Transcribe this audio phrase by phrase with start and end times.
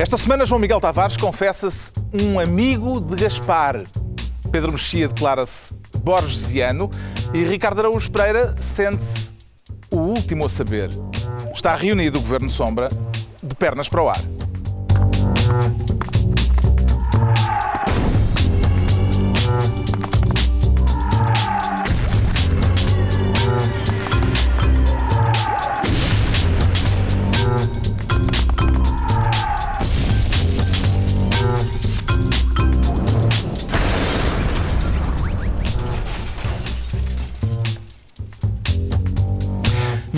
[0.00, 3.84] Esta semana, João Miguel Tavares confessa-se um amigo de Gaspar.
[4.50, 6.88] Pedro Mexia declara-se borgesiano
[7.34, 9.34] e Ricardo Araújo Pereira sente-se
[9.90, 10.88] o último a saber.
[11.54, 12.88] Está reunido o Governo Sombra
[13.42, 14.22] de pernas para o ar.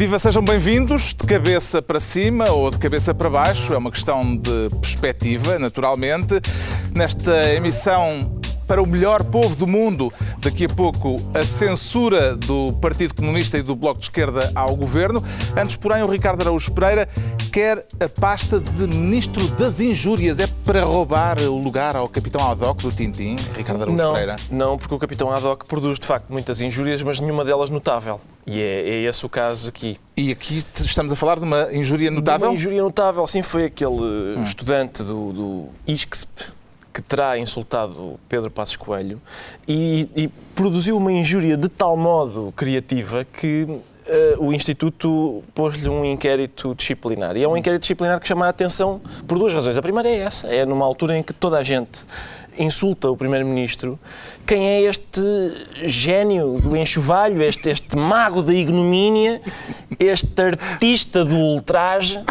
[0.02, 4.36] Viva, sejam bem-vindos, de cabeça para cima ou de cabeça para baixo, é uma questão
[4.36, 6.40] de perspectiva, naturalmente.
[6.92, 8.41] Nesta emissão
[8.72, 10.10] para o melhor povo do mundo.
[10.38, 15.22] Daqui a pouco, a censura do Partido Comunista e do Bloco de Esquerda ao governo.
[15.54, 17.06] Antes, porém, o Ricardo Araújo Pereira
[17.52, 20.40] quer a pasta de Ministro das Injúrias.
[20.40, 24.36] É para roubar o lugar ao Capitão Haddock do Tintim, Ricardo Araújo não, Pereira?
[24.50, 28.22] Não, porque o Capitão Haddock produz, de facto, muitas injúrias, mas nenhuma delas notável.
[28.46, 29.98] E é, é esse o caso aqui.
[30.16, 32.48] E aqui estamos a falar de uma injúria notável?
[32.48, 34.42] De uma injúria notável, sim, foi aquele hum.
[34.42, 36.61] estudante do, do ISCSP
[36.92, 39.20] que terá insultado Pedro Passos Coelho
[39.66, 43.80] e, e produziu uma injúria de tal modo criativa que uh,
[44.38, 47.36] o Instituto pôs-lhe um inquérito disciplinar.
[47.36, 49.78] E é um inquérito disciplinar que chama a atenção por duas razões.
[49.78, 52.00] A primeira é essa, é numa altura em que toda a gente
[52.58, 53.98] insulta o Primeiro-Ministro,
[54.46, 55.22] quem é este
[55.84, 59.40] gênio do enxovalho, este, este mago da ignomínia,
[59.98, 62.22] este artista do ultraje.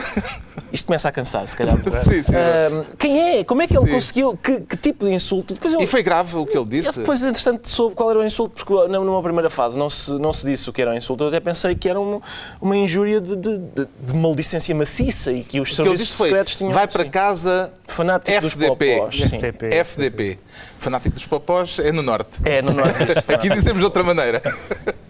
[0.71, 1.77] Isto começa a cansar, se calhar.
[2.03, 2.33] Sim, sim.
[2.33, 3.43] Uh, quem é?
[3.43, 3.91] Como é que ele sim.
[3.91, 4.37] conseguiu?
[4.37, 5.53] Que, que, tipo de insulto?
[5.53, 6.99] Depois ele, e foi grave o que ele disse?
[6.99, 10.45] depois, entretanto, soube qual era o insulto, porque numa primeira fase não se, não se
[10.45, 11.23] disse o que era o insulto.
[11.23, 12.21] Eu até pensei que era uma,
[12.61, 16.71] uma injúria de, de, de, de maldicência maciça e que os serviços que secretos tinham...
[16.71, 18.67] Vai para casa Fanático FDP.
[18.67, 19.65] Dos popós, FDP.
[19.75, 20.39] FDP.
[20.79, 22.39] Fanático dos popós é no norte.
[22.43, 23.03] É no norte.
[23.31, 24.41] Aqui dizemos de outra maneira.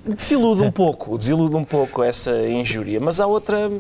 [0.06, 3.00] Desilude um pouco, desilude um pouco essa injúria.
[3.00, 3.72] Mas há outra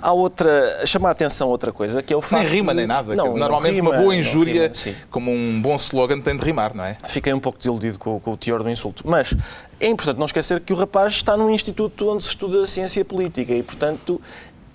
[0.00, 2.42] Há outra, chama a atenção outra coisa, que é o facto.
[2.42, 3.14] Nem rima nem nada.
[3.14, 6.84] Não, Normalmente rima, uma boa injúria, rima, como um bom slogan, tem de rimar, não
[6.84, 6.96] é?
[7.08, 9.02] Fiquei um pouco desiludido com, com, o teor do insulto.
[9.06, 9.34] Mas
[9.80, 13.52] é importante não esquecer que o rapaz está num instituto onde se estuda ciência política
[13.52, 14.20] e, portanto,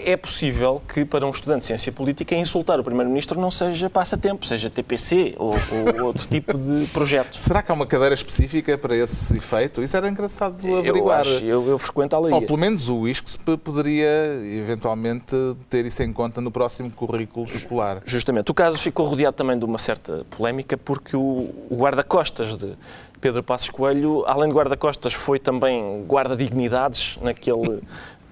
[0.05, 4.45] é possível que para um estudante de ciência política insultar o Primeiro-Ministro não seja passatempo,
[4.45, 7.35] seja TPC ou, ou outro tipo de projeto.
[7.37, 9.81] Será que há uma cadeira específica para esse efeito?
[9.81, 11.25] Isso era engraçado de averiguar.
[11.25, 12.33] Eu, acho, eu, eu frequento a lei.
[12.33, 15.35] Ou pelo menos o ISCSP poderia eventualmente
[15.69, 18.01] ter isso em conta no próximo currículo escolar.
[18.05, 18.51] Justamente.
[18.51, 22.75] O caso ficou rodeado também de uma certa polémica porque o, o guarda-costas de
[23.23, 27.81] Pedro Passos Coelho, além de guarda-costas, foi também guarda-dignidades naquele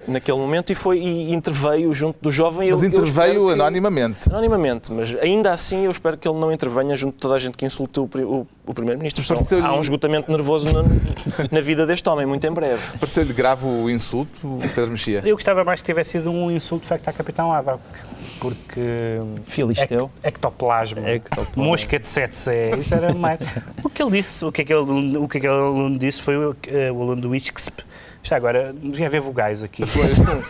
[0.07, 2.71] naquele momento e foi e interveio junto do jovem.
[2.71, 4.21] Mas eu, interveio eu anonimamente.
[4.21, 7.39] Que, anonimamente, mas ainda assim eu espero que ele não intervenha junto de toda a
[7.39, 9.23] gente que insultou o, o, o Primeiro-Ministro.
[9.63, 10.83] Há um esgotamento nervoso na,
[11.51, 12.81] na, vida deste homem, muito em breve.
[12.99, 15.21] Pareceu-lhe grave o insulto, Pedro Mexia?
[15.25, 17.79] Eu gostava mais que tivesse sido um insulto de facto à Capitão Ava,
[18.39, 19.19] porque...
[19.45, 20.09] Filisteu.
[20.23, 21.63] Ectoplasma, Ectoplasma.
[21.63, 23.39] mosca de sete sé, isso era mais...
[23.83, 26.91] O que ele disse, o que aquele, o que aquele aluno disse foi o, eh,
[26.91, 27.83] o aluno do ISCSP,
[28.23, 29.83] já agora, devia haver vogais aqui.
[29.91, 30.43] Pois, não,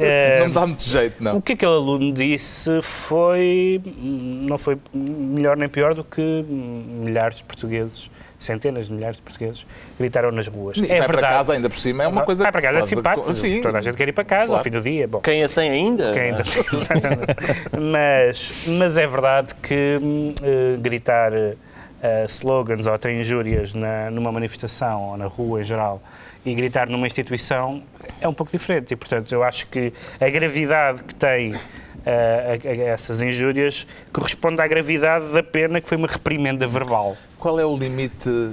[0.00, 1.36] é, não me dá muito jeito, não.
[1.36, 3.80] O que aquele aluno disse foi.
[3.96, 9.66] não foi melhor nem pior do que milhares de portugueses centenas de milhares de portugueses
[9.98, 10.78] gritaram nas ruas.
[10.78, 11.18] E é vai verdade.
[11.18, 13.60] para casa ainda por cima, é uma coisa Vai para casa é simpático, Sim.
[13.62, 14.58] toda a gente quer ir para casa claro.
[14.58, 15.08] ao fim do dia.
[15.08, 16.12] Bom, Quem a tem ainda?
[16.12, 16.62] Quem ainda tem,
[17.80, 21.56] mas, mas é verdade que uh, gritar uh,
[22.26, 26.00] slogans ou até injúrias na, numa manifestação ou na rua em geral
[26.48, 27.82] e gritar numa instituição
[28.20, 28.92] é um pouco diferente.
[28.92, 31.56] E, portanto, eu acho que a gravidade que tem uh,
[32.06, 37.16] a, a essas injúrias corresponde à gravidade da pena que foi uma reprimenda verbal.
[37.38, 38.50] Qual é o limite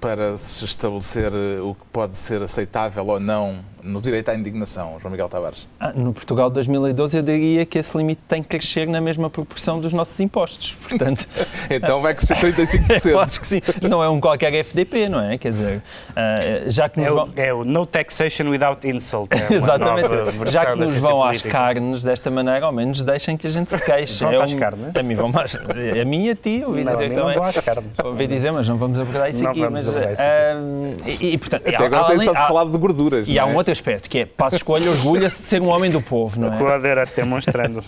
[0.00, 1.32] para se estabelecer
[1.62, 5.68] o que pode ser aceitável ou não no direito à indignação, João Miguel Tavares?
[5.78, 9.28] Ah, no Portugal de 2012 eu diria que esse limite tem que crescer na mesma
[9.28, 11.28] proporção dos nossos impostos, portanto...
[11.68, 13.06] então vai crescer 35%.
[13.12, 13.60] eu acho que sim.
[13.82, 15.36] Não é um qualquer FDP, não é?
[15.36, 17.24] Quer dizer, uh, já que nos é, vão...
[17.24, 19.28] o, é o No Taxation Without Insult.
[19.32, 20.08] É Exatamente.
[20.50, 23.84] Já que nos vão às carnes desta maneira, ao menos deixem que a gente se
[23.84, 24.24] queixe.
[24.24, 24.56] Vão é às um...
[24.56, 24.96] carnes?
[24.96, 25.54] A mim vão mais...
[25.56, 27.24] A mim e a ti, ouvi não, dizer também.
[27.26, 27.98] Não vão às carnes.
[28.02, 29.60] Ouvi dizer, mas não vamos abordar isso não aqui.
[29.60, 31.20] Vamos mas, abordar isso aqui.
[31.20, 33.28] Uh, e, e, portanto, Até agora tem estado falado de gorduras.
[33.28, 36.00] E há um outro aspecto, que é Passos Coelho orgulha-se de ser um homem do
[36.00, 36.62] povo, não é?
[36.62, 37.84] O Ader até mostrando.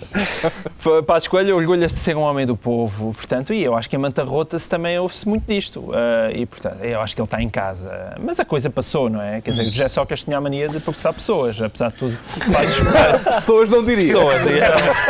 [1.06, 3.98] Passos Coelho orgulha-se de ser um homem do povo, portanto, e eu acho que a
[3.98, 7.48] Manta Rota-se também ouve-se muito disto, uh, e portanto, eu acho que ele está em
[7.48, 8.14] casa.
[8.20, 9.40] Mas a coisa passou, não é?
[9.40, 12.18] Quer dizer, o José Sócrates tinha a mania de processar pessoas, apesar de tudo.
[12.52, 13.24] Passos Coelho...
[13.24, 14.26] Pessoas não diriam.
[14.26, 14.42] Pessoas,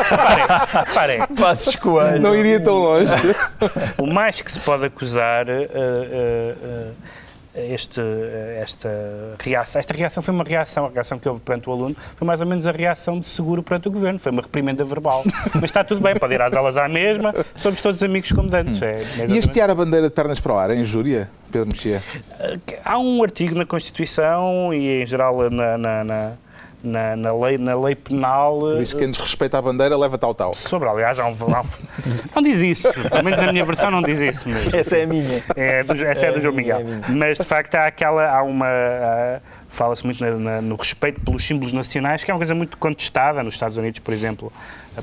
[0.09, 1.27] Parem, parem.
[1.37, 2.21] Passos Coelho...
[2.21, 3.13] Não iria tão longe.
[3.99, 6.95] O mais que se pode acusar uh, uh, uh,
[7.57, 8.01] este,
[8.61, 8.89] esta
[9.43, 12.41] reação, esta reação foi uma reação, a reação que houve perante o aluno foi mais
[12.41, 15.23] ou menos a reação de seguro perante o governo, foi uma reprimenda verbal.
[15.55, 18.81] Mas está tudo bem, pode ir às aulas à mesma, somos todos amigos como antes.
[18.83, 22.03] É, E hastear a bandeira de pernas para o ar é injúria, Pedro Mexia?
[22.85, 26.33] Há um artigo na Constituição e em geral na, na, na
[26.87, 28.77] na, na, lei, na lei penal.
[28.79, 30.55] Diz que quem desrespeita a bandeira leva tal tal.
[30.55, 31.65] Sobre, aliás, há um, há um,
[32.35, 34.49] não diz isso, pelo menos a minha versão não diz isso.
[34.49, 35.43] Mas, essa é a minha.
[35.57, 36.81] É, do, essa é, é do João Miguel.
[36.81, 38.67] É mas de facto há aquela, há uma.
[39.69, 43.43] Fala-se muito na, na, no respeito pelos símbolos nacionais, que é uma coisa muito contestada.
[43.43, 44.53] Nos Estados Unidos, por exemplo,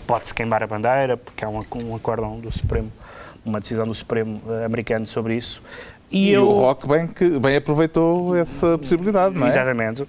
[0.07, 2.91] pode-se queimar a bandeira, porque há um, um acórdão do Supremo,
[3.45, 5.61] uma decisão do Supremo americano sobre isso.
[6.09, 6.47] E, e eu...
[6.47, 9.49] o Rock bem, que, bem aproveitou essa possibilidade, não é?
[9.49, 10.07] Exatamente.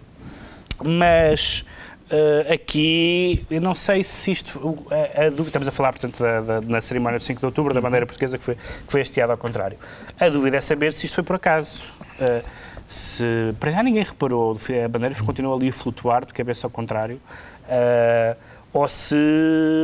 [0.82, 1.64] Mas
[2.10, 4.78] uh, aqui, eu não sei se isto.
[4.90, 7.74] A, a dúvida, estamos a falar, portanto, da, da, na cerimónia do 5 de outubro,
[7.74, 9.78] da bandeira portuguesa que foi, que foi hasteada ao contrário.
[10.18, 11.84] A dúvida é saber se isto foi por acaso.
[12.18, 12.44] Uh,
[12.86, 13.24] se,
[13.58, 17.20] para já ninguém reparou, a bandeira continua ali a flutuar de cabeça ao contrário.
[17.64, 18.36] Uh,
[18.72, 19.16] ou se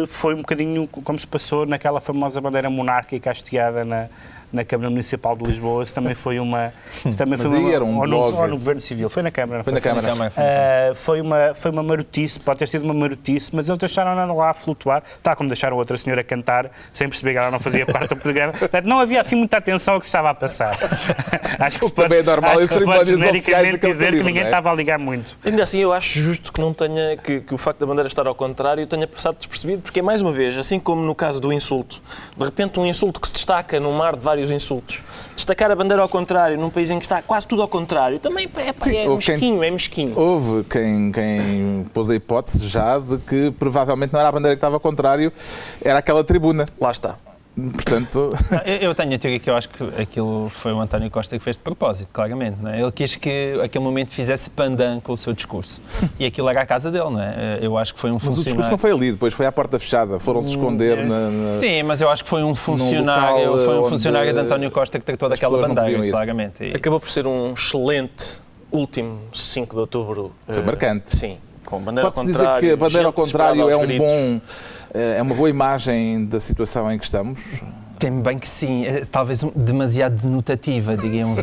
[0.09, 4.09] foi um bocadinho como se passou naquela famosa bandeira monárquica hasteada na,
[4.53, 6.73] na Câmara Municipal de Lisboa, se também foi uma.
[6.91, 9.63] Se também foi uma era um ou, no, ou no Governo Civil, foi na Câmara.
[9.63, 10.31] Foi, foi na Câmara.
[10.31, 14.51] Uh, foi, uma, foi uma marotice, pode ter sido uma marotice, mas eles deixaram-na lá
[14.51, 18.09] a flutuar, tal como deixaram outra senhora cantar, sem perceber que ela não fazia parte
[18.09, 18.53] do programa.
[18.85, 20.77] Não havia assim muita atenção ao que se estava a passar.
[21.59, 24.47] acho que se pode, é normal acho que se pode genericamente dizer que ninguém é?
[24.47, 25.37] estava a ligar muito.
[25.45, 28.27] Ainda assim, eu acho justo que não tenha, que, que o facto da bandeira estar
[28.27, 32.01] ao contrário tenha passado despercebido, porque, mais uma vez, assim como no caso do insulto,
[32.37, 35.03] de repente um insulto que se destaca num mar de vários insultos,
[35.35, 38.49] destacar a bandeira ao contrário, num país em que está quase tudo ao contrário, também
[38.57, 40.19] é, Sim, é mesquinho, quem, é mesquinho.
[40.19, 44.59] Houve quem, quem pôs a hipótese já de que provavelmente não era a bandeira que
[44.59, 45.33] estava ao contrário,
[45.83, 46.65] era aquela tribuna.
[46.81, 47.30] Lá está.
[47.55, 48.33] Portanto...
[48.81, 51.57] eu tenho a teoria que eu acho que aquilo foi o António Costa que fez
[51.57, 52.57] de propósito, claramente.
[52.63, 52.81] Não é?
[52.81, 55.81] Ele quis que aquele momento fizesse pandan com o seu discurso.
[56.19, 57.59] E aquilo era a casa dele, não é?
[57.61, 58.57] Eu acho que foi um mas funcionário...
[58.57, 61.59] Mas o discurso não foi ali, depois foi à porta fechada, foram-se esconder na, na...
[61.59, 65.05] Sim, mas eu acho que foi um funcionário, foi um funcionário de António Costa que
[65.05, 66.65] tratou daquela bandeira, claramente.
[66.65, 66.77] E...
[66.77, 68.27] Acabou por ser um excelente
[68.71, 70.33] último 5 de outubro.
[70.47, 71.17] Foi uh, marcante.
[71.17, 72.55] Sim, com bandeira ao contrário.
[72.55, 74.07] dizer que a bandeira ao contrário é um gritos.
[74.07, 74.41] bom
[74.95, 77.63] é uma boa imagem da situação em que estamos?
[77.99, 81.35] Tem bem que sim, é, talvez demasiado denotativa, diria um,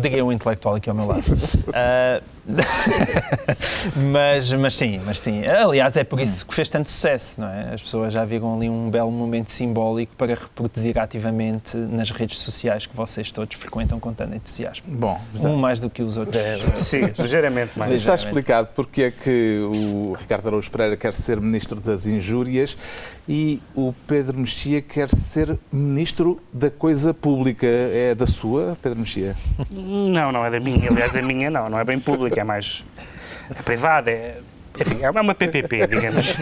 [0.00, 1.22] diria um intelectual aqui ao meu lado.
[1.22, 2.22] Uh,
[4.12, 5.44] mas, mas sim, mas sim.
[5.46, 7.74] Aliás, é por isso que fez tanto sucesso, não é?
[7.74, 12.86] As pessoas já viram ali um belo momento simbólico para reproduzir ativamente nas redes sociais
[12.86, 14.84] que vocês todos frequentam com tanto entusiasmo.
[14.86, 16.36] Bom, um mais do que os outros.
[16.36, 17.92] É, sim, ligeiramente mais.
[17.92, 22.76] Está explicado porque é que o Ricardo Araújo Pereira quer ser Ministro das Injúrias
[23.28, 27.66] e o Pedro Mexia quer ser Ministro da Coisa Pública.
[27.66, 29.36] É da sua, Pedro Mexia?
[29.70, 30.90] Não, não é da minha.
[30.90, 32.84] Aliás, a minha não, não é bem pública, é mais
[33.50, 34.10] é privada.
[34.10, 34.38] É,
[34.78, 36.34] enfim, é uma PPP, digamos,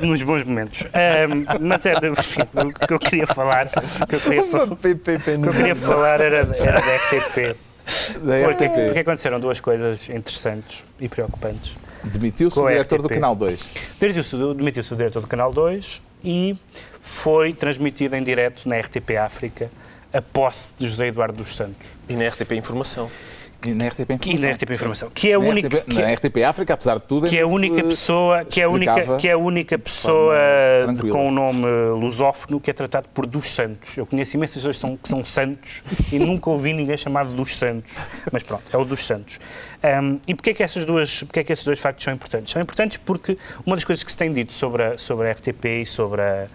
[0.00, 0.84] nos bons momentos.
[0.84, 3.66] Um, mas é, enfim, o que eu queria falar.
[3.66, 7.56] O que eu queria, o que eu queria falar era, era da RTP.
[8.22, 8.84] Da porque, RTP.
[8.86, 11.76] porque aconteceram duas coisas interessantes e preocupantes.
[12.04, 13.60] Demitiu-se o diretor do Canal 2.
[13.98, 16.56] Demitiu-se demitiu o diretor do Canal 2 e
[17.00, 19.70] foi transmitido em direto na RTP África
[20.12, 21.88] a posse de José Eduardo dos Santos.
[22.08, 23.10] E na RTP Informação.
[23.66, 24.32] E na RTP Informação.
[24.32, 25.10] E na RTP Informação.
[25.12, 25.68] Que é a única.
[25.68, 27.28] RTP, que, na RTP África, apesar de tudo.
[27.28, 30.36] Que é a única pessoa, que é a única, que é a única pessoa
[31.10, 31.66] com o nome
[31.98, 33.96] lusófono que é tratado por dos Santos.
[33.96, 37.56] Eu conheço imensas pessoas que são, que são Santos e nunca ouvi ninguém chamado dos
[37.56, 37.92] Santos.
[38.32, 39.38] Mas pronto, é o dos Santos.
[39.82, 42.52] Um, e porquê é, que essas duas, porquê é que esses dois factos são importantes?
[42.52, 45.64] São importantes porque uma das coisas que se tem dito sobre a, sobre a RTP
[45.82, 46.46] e sobre a.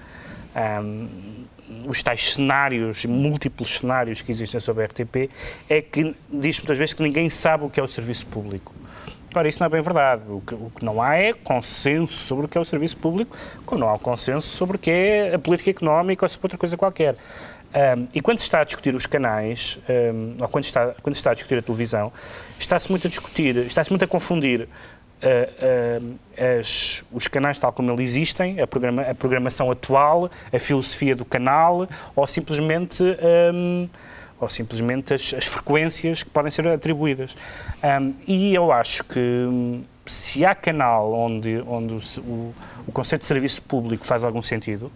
[0.81, 1.44] Um,
[1.87, 5.29] os tais cenários, múltiplos cenários que existem sobre a RTP,
[5.69, 8.73] é que diz muitas vezes que ninguém sabe o que é o serviço público.
[9.35, 10.23] Ora, isso não é bem verdade.
[10.29, 13.35] O que, o que, não há é consenso sobre o que é o serviço público,
[13.65, 16.77] como não há consenso sobre o que é a política económica ou sobre outra coisa
[16.77, 17.15] qualquer.
[17.75, 21.19] Um, e quando se está a discutir os canais, um, ou quando, está, quando se
[21.19, 22.13] está a discutir a televisão,
[22.57, 28.11] está-se muito a discutir, está-se muito a confundir uh, as, os canais tal como eles
[28.11, 33.03] existem, a, programa, a, programação atual, a filosofia do canal, ou simplesmente,
[33.53, 33.89] um,
[34.39, 37.35] ou simplesmente as, as, frequências que podem ser atribuídas.
[37.83, 42.55] Um, e eu acho que se há canal onde, onde o, o,
[42.87, 44.91] o conceito de serviço público faz algum sentido,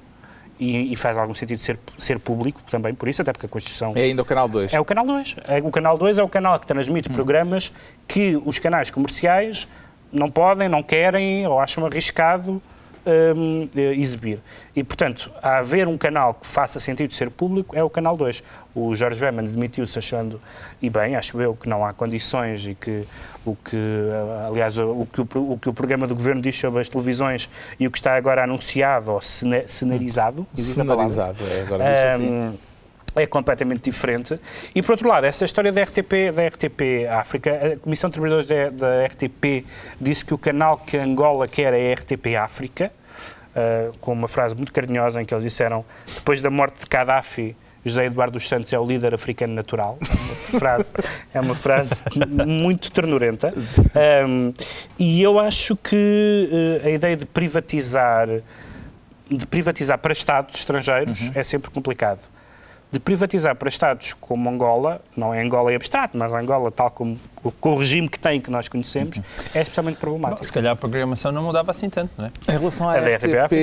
[0.59, 3.93] e, e, faz algum sentido ser, ser público também, por isso, até porque a Constituição...
[3.95, 4.73] É ainda o Canal 2.
[4.73, 5.35] É o Canal 2.
[5.47, 7.13] É, o Canal 2 é o canal que transmite hum.
[7.13, 7.71] programas
[8.05, 9.69] que os canais comerciais
[10.11, 12.61] não podem, não querem ou acham arriscado
[13.05, 14.39] um, eh, exibir.
[14.75, 18.43] E, portanto, a haver um canal que faça sentido ser público é o Canal 2.
[18.75, 20.39] O Jorge Veman demitiu-se achando,
[20.81, 23.03] e bem, acho eu, que não há condições e que
[23.45, 26.81] o que, eh, aliás, o que o, o que o programa do Governo diz sobre
[26.81, 27.49] as televisões
[27.79, 29.67] e o que está agora anunciado ou cenarizado,
[30.55, 32.59] cenarizado, é, agora diz assim
[33.15, 34.39] é completamente diferente.
[34.73, 38.47] E, por outro lado, essa história da RTP, da RTP África, a Comissão de Trabalhadores
[38.47, 39.65] da, da RTP
[39.99, 42.91] disse que o canal que Angola quer é a RTP África,
[43.55, 45.83] uh, com uma frase muito carinhosa em que eles disseram,
[46.15, 49.97] depois da morte de Gaddafi, José Eduardo dos Santos é o líder africano natural.
[50.01, 50.93] É uma frase,
[51.33, 52.03] é uma frase
[52.45, 53.53] muito ternurenta.
[54.27, 54.53] Um,
[54.97, 58.27] e eu acho que uh, a ideia de privatizar,
[59.31, 61.31] de privatizar para Estados estrangeiros uhum.
[61.33, 62.19] é sempre complicado
[62.91, 67.19] de privatizar para Estados como Angola, não é Angola em abstrato, mas Angola tal como
[67.61, 69.23] com o regime que tem, que nós conhecemos, uhum.
[69.53, 70.41] é especialmente problemático.
[70.41, 72.31] Bom, se calhar a programação não mudava assim tanto, não é?
[72.47, 73.53] Em relação à a RTP, RTP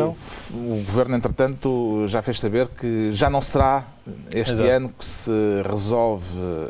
[0.00, 0.16] uh,
[0.54, 3.84] o Governo, entretanto, já fez saber que já não será
[4.30, 4.70] este Exato.
[4.70, 5.30] ano que se
[5.68, 6.26] resolve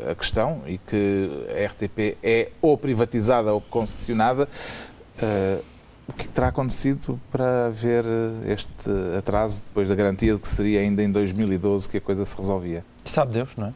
[0.09, 4.49] a questão e que a RTP é ou privatizada ou concessionada.
[5.21, 5.76] Uh,
[6.07, 10.79] o que terá acontecido para haver eh, este atraso depois da garantia de que seria
[10.79, 12.83] ainda em 2012 que a coisa se resolvia?
[13.03, 13.73] Sabe Deus, não é?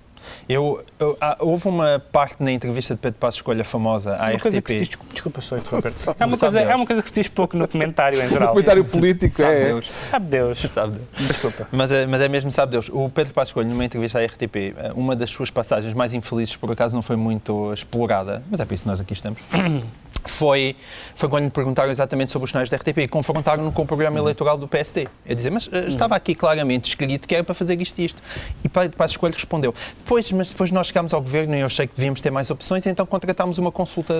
[0.48, 4.34] Eu, eu, há, houve uma parte na entrevista de Pedro Passos Escolha famosa à uma
[4.34, 4.42] RTP.
[4.42, 5.92] Coisa que se diz, desculpa só interromper.
[6.20, 8.42] É uma, coisa, é uma coisa que se diz pouco no comentário em geral.
[8.42, 9.66] No comentário político, sabe é.
[9.66, 9.92] Deus.
[9.92, 10.60] Sabe Deus.
[10.72, 11.28] Sabe Deus.
[11.28, 11.68] Desculpa.
[11.72, 12.90] Mas é, mas é mesmo sabe Deus.
[12.90, 16.56] O Pedro Passos Escolha, numa entrevista à RTP, eh, uma das suas passagens mais infelizes,
[16.56, 19.40] por acaso, não foi muito explorada, mas é por isso que nós aqui estamos
[20.25, 20.75] foi,
[21.16, 24.20] foi quando lhe perguntaram exatamente sobre os sinais da RTP e confrontaram-no com o programa
[24.20, 25.08] eleitoral do PSD.
[25.25, 28.22] É dizer, mas uh, estava aqui claramente escrito que era para fazer isto e isto.
[28.63, 29.74] E Passos Coelho respondeu,
[30.06, 32.86] pois, mas depois nós chegámos ao governo e eu achei que devíamos ter mais opções,
[32.86, 34.13] então contratámos uma consulta,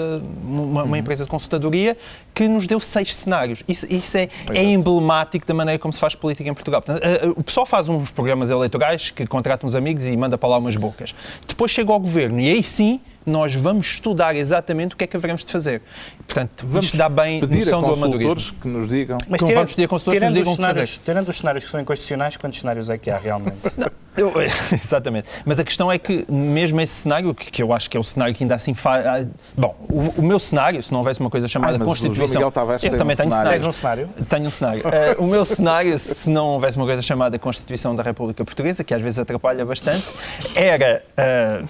[0.44, 0.96] uma, uma uhum.
[0.96, 1.98] empresa de consultadoria
[2.34, 3.64] que nos deu seis cenários.
[3.68, 6.82] Isso, isso é, é, emblemático da maneira como se faz política em Portugal.
[6.82, 10.38] Portanto, uh, uh, o pessoal faz uns programas eleitorais que contrata uns amigos e manda
[10.38, 11.14] para lá umas bocas.
[11.48, 15.16] Depois chega ao governo e aí sim nós vamos estudar exatamente o que é que
[15.16, 15.82] haveremos de fazer.
[16.28, 18.58] Portanto, vamos dar bem pedir noção a do amadorismo.
[18.60, 19.18] que nos digam.
[19.28, 20.88] Mas tirando, vamos pedir a consultores que nos digam o que fazer.
[21.04, 23.58] Tirando os cenários que são inconstitucionais, quantos cenários é que há realmente?
[23.78, 24.34] Não, eu,
[24.74, 25.28] exatamente.
[25.46, 28.04] Mas a questão é que, mesmo esse cenário, que, que eu acho que é o
[28.04, 29.06] cenário que ainda assim faz.
[29.06, 29.26] Ah,
[29.56, 32.42] bom, o, o, meu cenário, se não houvesse uma coisa chamada Ai, Constituição.
[32.42, 33.52] eu também um tenho cenário.
[33.52, 34.10] Tens um cenário?
[34.30, 34.82] Tenho um cenário.
[34.82, 38.94] Uh, o meu cenário, se não houvesse uma coisa chamada Constituição da República Portuguesa, que
[38.94, 40.14] às vezes atrapalha bastante,
[40.56, 41.04] era.
[41.18, 41.68] Uh,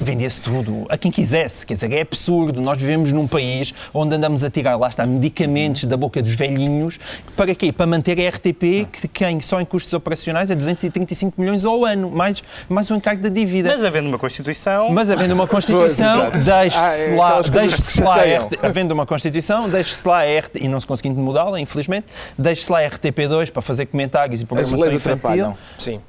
[0.00, 1.66] vendia-se tudo a quem quisesse.
[1.66, 2.60] Quer dizer, é absurdo.
[2.60, 6.98] Nós vivemos num país onde andamos a tirar, lá está, medicamentos da boca dos velhinhos.
[7.36, 7.72] Para quê?
[7.72, 12.10] Para manter a RTP, que quem só em custos operacionais é 235 milhões ao ano,
[12.10, 13.68] mais, mais o encargo da dívida.
[13.68, 14.90] Mas havendo uma Constituição...
[14.90, 19.68] Mas havendo uma Constituição, deixe-se ah, é, lá, deixe lá a RT, havendo uma Constituição,
[19.68, 22.06] deixe-se lá a RT, e não se conseguindo mudá-la, infelizmente,
[22.36, 25.56] deixe-se lá a RTP2 para fazer comentários e programação infantil.
[25.78, 26.00] Sim.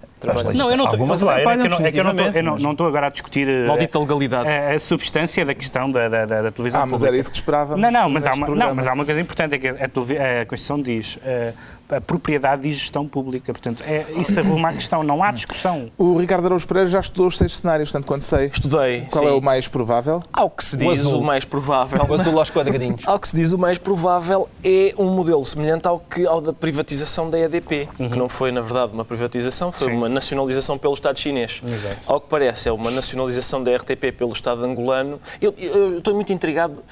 [0.55, 1.07] Não, eu não estou.
[1.07, 3.99] Mas lá, é que, não, é que eu não estou, agora a discutir eh, Maldita
[3.99, 4.49] legalidade.
[4.49, 6.81] A, a, substância da questão da, da, da, da televisão.
[6.81, 7.07] Ah, mas pública.
[7.07, 7.81] era isso que esperávamos.
[7.81, 10.41] Não, não, mas há uma, não, mas há uma coisa importante, é que a, a,
[10.41, 11.53] a Constituição diz uh,
[11.89, 13.51] a propriedade e gestão pública.
[13.51, 15.91] Portanto, é, isso arruma a questão, não há discussão.
[15.97, 18.47] O Ricardo Araújo Pereira já estudou os seis cenários, tanto quanto sei.
[18.47, 19.07] Estudei.
[19.09, 19.29] Qual sim.
[19.29, 20.23] é o mais provável?
[20.31, 22.05] Ao que se diz, o, o mais provável.
[22.07, 23.01] O azul aos quadradinhos.
[23.05, 26.53] Ao que se diz, o mais provável é um modelo semelhante ao, que, ao da
[26.53, 28.09] privatização da EDP, uhum.
[28.09, 29.97] que não foi, na verdade, uma privatização, foi sim.
[29.97, 31.61] uma nacionalização pelo Estado chinês.
[31.65, 31.97] Exato.
[32.05, 35.19] Ao que parece, é uma nacionalização da RTP pelo Estado angolano.
[35.41, 36.83] Eu, eu, eu estou muito intrigado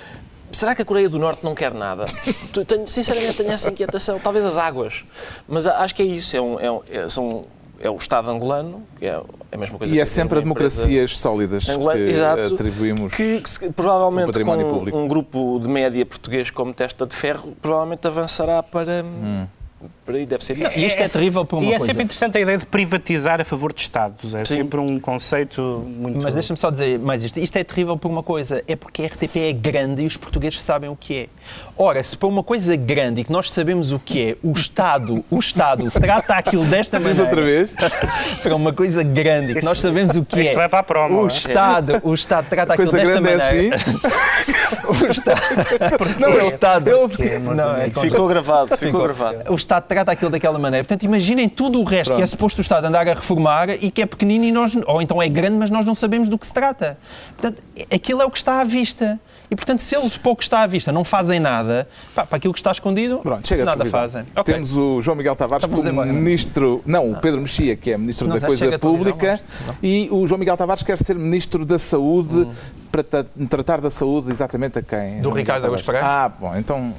[0.58, 2.08] Será que a Coreia do Norte não quer nada?
[2.68, 4.18] tenho, sinceramente, tenho essa inquietação.
[4.18, 5.06] Talvez as águas.
[5.48, 6.36] Mas acho que é isso.
[6.36, 7.46] É, um, é, um, é, são,
[7.80, 9.22] é o Estado angolano, que é
[9.52, 13.72] a mesma coisa E é sempre a democracias sólidas angolana, que exato, atribuímos que, que
[13.72, 19.04] provavelmente com um grupo de média português como testa de ferro, provavelmente avançará para...
[19.04, 19.46] Hum
[20.16, 20.80] aí deve ser isso.
[20.80, 21.84] E isto é, é terrível por uma e coisa.
[21.84, 24.34] E é sempre interessante a ideia de privatizar a favor de Estados.
[24.34, 24.56] É Sim.
[24.56, 26.20] sempre um conceito muito...
[26.22, 27.40] Mas deixa-me só dizer mais isto.
[27.40, 28.64] Isto é terrível por uma coisa.
[28.68, 31.28] É porque a RTP é grande e os portugueses sabem o que é.
[31.78, 35.24] Ora, se para uma coisa grande e que nós sabemos o que é, o Estado,
[35.30, 37.24] o Estado trata aquilo desta maneira...
[37.24, 37.74] outra vez?
[38.42, 40.50] para uma coisa grande e que nós sabemos o que isto é...
[40.52, 41.22] Isto vai para a promo.
[41.22, 41.28] O é?
[41.28, 43.44] Estado, o Estado trata aquilo desta maneira...
[43.56, 43.98] É assim?
[45.08, 45.42] o Estado...
[46.20, 46.88] Não, o Estado...
[46.90, 47.10] Eu.
[47.56, 49.52] Não, é ficou gravado, ficou, ficou gravado.
[49.52, 50.84] O Estado trata aquilo daquela maneira.
[50.84, 52.18] Portanto, imaginem tudo o resto Pronto.
[52.18, 55.02] que é suposto o Estado andar a reformar e que é pequenino e nós, ou
[55.02, 56.98] então é grande, mas nós não sabemos do que se trata.
[57.36, 57.64] Portanto,
[57.94, 59.20] aquilo é o que está à vista.
[59.50, 62.54] E, portanto, se eles, pouco que está à vista, não fazem nada, pá, para aquilo
[62.54, 64.24] que está escondido, Pronto, nada fazem.
[64.36, 64.54] Ok.
[64.54, 66.12] Temos o João Miguel Tavares Então como embora.
[66.12, 69.40] ministro, não, o Pedro Mexia, que é ministro Não, da Coisa Pública,
[69.82, 72.46] e o João Miguel Tavares quer ser ministro da Saúde
[72.92, 75.22] para ta- tratar da saúde exatamente a quem?
[75.22, 75.64] Do Ricardo?
[75.64, 76.06] Araújo Pereira?
[76.06, 76.94] Ah, bom, então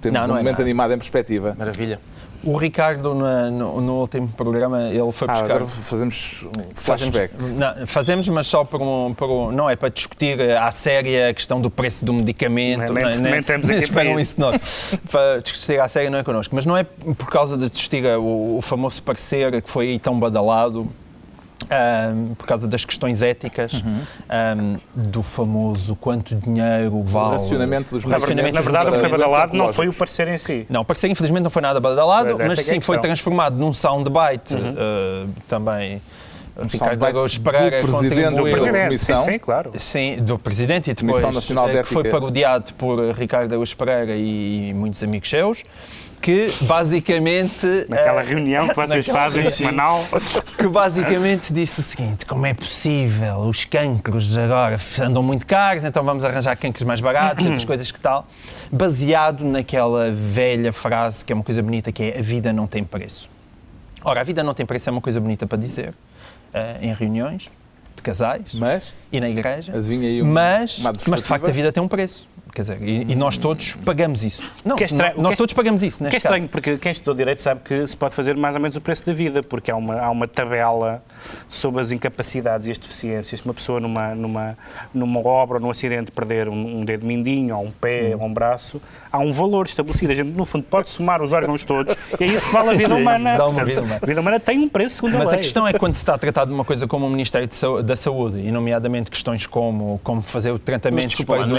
[0.00, 0.62] temos Não, um não é momento nada.
[0.62, 1.56] animado em perspectiva.
[1.58, 2.00] Maravilha.
[2.44, 5.44] O Ricardo, na- no, no último programa, ele foi Ah, buscar.
[5.44, 7.34] agora fazemos um Fazemos, flashback.
[7.54, 11.34] não, fazemos, mas só por um, por um- Não é para discutir à séria a
[11.34, 12.92] questão do preço do medicamento.
[12.92, 14.36] Não é- estamos nem aqui para esperam isso.
[14.40, 14.56] nós.
[15.10, 16.54] para discutir à séria não é connosco.
[16.54, 20.18] Mas não é por causa de discutir o, o famoso parecer que foi aí tão
[20.18, 20.86] badalado.
[21.70, 24.00] Ahm, por causa das questões éticas, Uhum.
[24.28, 27.32] ahm, do famoso quanto dinheiro O vale.
[27.32, 30.66] racionamento dos medicamentos na verdade o que foi badalado não foi o parecer em si.
[30.70, 32.98] Não, o parecer infelizmente não foi nada badalado, Pois, mas é é a sim foi
[32.98, 34.74] transformado num soundbite Uhum.
[34.76, 36.00] eh, também.
[36.60, 39.24] Ricardo Araújo Pereira do presidente do Presidente, Comissão.
[39.24, 39.72] sim, sim, claro.
[39.78, 44.16] Sim, do Presidente e depois Nacional de eh, que foi parodiado por Ricardo Araújo Pereira
[44.16, 45.62] e muitos amigos seus,
[46.20, 47.86] que basicamente...
[47.88, 50.04] Naquela eh, reunião que vocês naquela- fazem semanal.
[50.56, 56.02] que basicamente disse o seguinte: como é possível os cancros agora andam muito caros, então
[56.04, 58.26] vamos arranjar cancros mais baratos, outras coisas que tal,
[58.70, 62.84] baseado naquela velha frase que é uma coisa bonita que é a vida não tem
[62.84, 63.28] preço.
[64.04, 65.94] Ora, a vida não tem preço é uma coisa bonita para dizer
[66.54, 67.50] eh, em reuniões
[67.96, 69.72] de casais Mas, e na igreja,
[70.22, 72.28] um- mas, uma mas de facto a vida tem um preço.
[72.58, 74.42] Quer dizer, e, e nós todos pagamos isso.
[74.64, 76.50] Não, Que é estranho- nós é- todos pagamos isso, O que é estranho, caso.
[76.50, 79.12] porque quem estudou Direito sabe que se pode fazer mais ou menos o preço da
[79.12, 81.00] vida, porque há uma, há uma tabela
[81.48, 83.38] sobre as incapacidades e as deficiências.
[83.38, 84.58] Se uma pessoa numa, numa,
[84.92, 88.22] numa obra ou num acidente perder um, um dedo mindinho, ou um pé, Hum.
[88.22, 90.10] ou um braço, há um valor estabelecido.
[90.10, 92.72] A gente, no fundo, pode somar os órgãos todos e é isso que vale a
[92.72, 93.36] vida humana.
[93.38, 94.00] Dá uma vida humana.
[94.02, 95.36] A vida humana tem um preço segundo a Mas lei.
[95.36, 97.48] a questão é que quando se está a tratar de uma coisa como o Ministério
[97.84, 101.56] da Saúde, e nomeadamente questões como, como fazer o Mas tratamento desculpa, para lá, não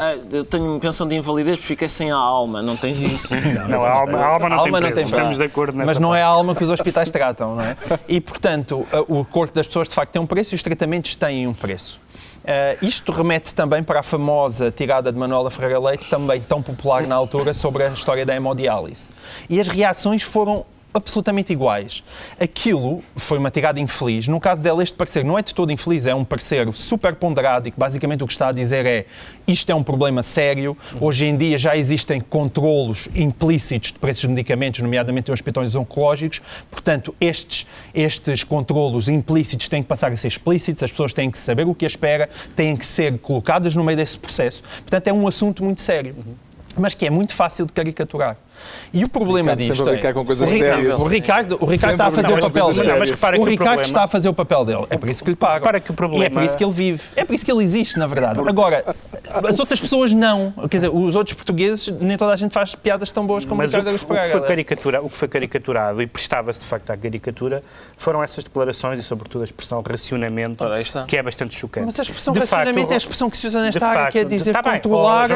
[0.00, 2.62] ah, eu tenho pensão de invalidez porque fiquei sem a alma.
[2.62, 3.34] Não tens isso.
[3.68, 4.94] Não, a alma, a alma não A alma tem não preço.
[4.94, 6.20] tem Estamos de acordo nessa Mas não parte.
[6.20, 7.76] é a alma que os hospitais tratam, não é?
[8.08, 11.46] E, portanto, o corpo das pessoas de facto tem um preço e os tratamentos têm
[11.46, 12.00] um preço.
[12.44, 17.06] Eh, isto remete também para a famosa tirada de Manuela Ferreira Leite, também tão popular
[17.06, 19.08] na altura, sobre a história da hemodiálise.
[19.48, 22.02] E as reações foram absolutamente iguais.
[22.40, 24.26] Aquilo foi uma tirada infeliz.
[24.26, 27.68] No caso dela, este parecer não é de todo infeliz, é um parecer super ponderado
[27.68, 29.06] e que basicamente o que está a dizer é
[29.46, 30.76] isto é um problema sério.
[31.00, 36.42] Hoje em dia já existem controlos implícitos de preços de medicamentos, nomeadamente em hospitais oncológicos.
[36.70, 41.38] Portanto, estes, estes controlos implícitos têm que passar a ser explícitos, as pessoas têm que
[41.38, 44.62] saber o que as espera, têm que ser colocadas no meio desse processo.
[44.62, 46.16] Portanto, é um assunto muito sério.
[46.78, 48.36] Mas que é muito fácil de caricaturar.
[48.92, 49.92] E o problema Ricardo, disto é...
[49.92, 50.98] brincar com coisas o Ricardo, sérias.
[51.00, 52.98] o Ricardo, o Ricardo está a fazer o papel dele.
[52.98, 54.86] Mas repara que o o Ricardo problema- está a fazer o papel dele.
[54.90, 55.36] É por isso que lhe.
[55.40, 57.02] Repara que o problema- E é por isso que ele vive.
[57.16, 58.40] É por isso que ele existe, na verdade.
[58.40, 58.94] Agora,
[59.44, 60.52] as outras pessoas não.
[60.70, 63.72] Quer dizer, os outros portugueses, nem toda a gente faz piadas tão boas como Mas
[63.72, 64.46] o o que, Ricardo o que foi Pereira.
[64.46, 67.62] caricatura, o que foi caricaturado e prestava-se de facto à caricatura
[67.96, 70.64] foram essas declarações e, sobretudo, a expressão racionamento,
[71.06, 71.86] que é bastante chocante.
[71.86, 74.12] Mas a expressão De racionamento facto, é a expressão que se usa nesta área, facto,
[74.12, 74.72] que é dizer tá bem.
[74.74, 75.28] controlar,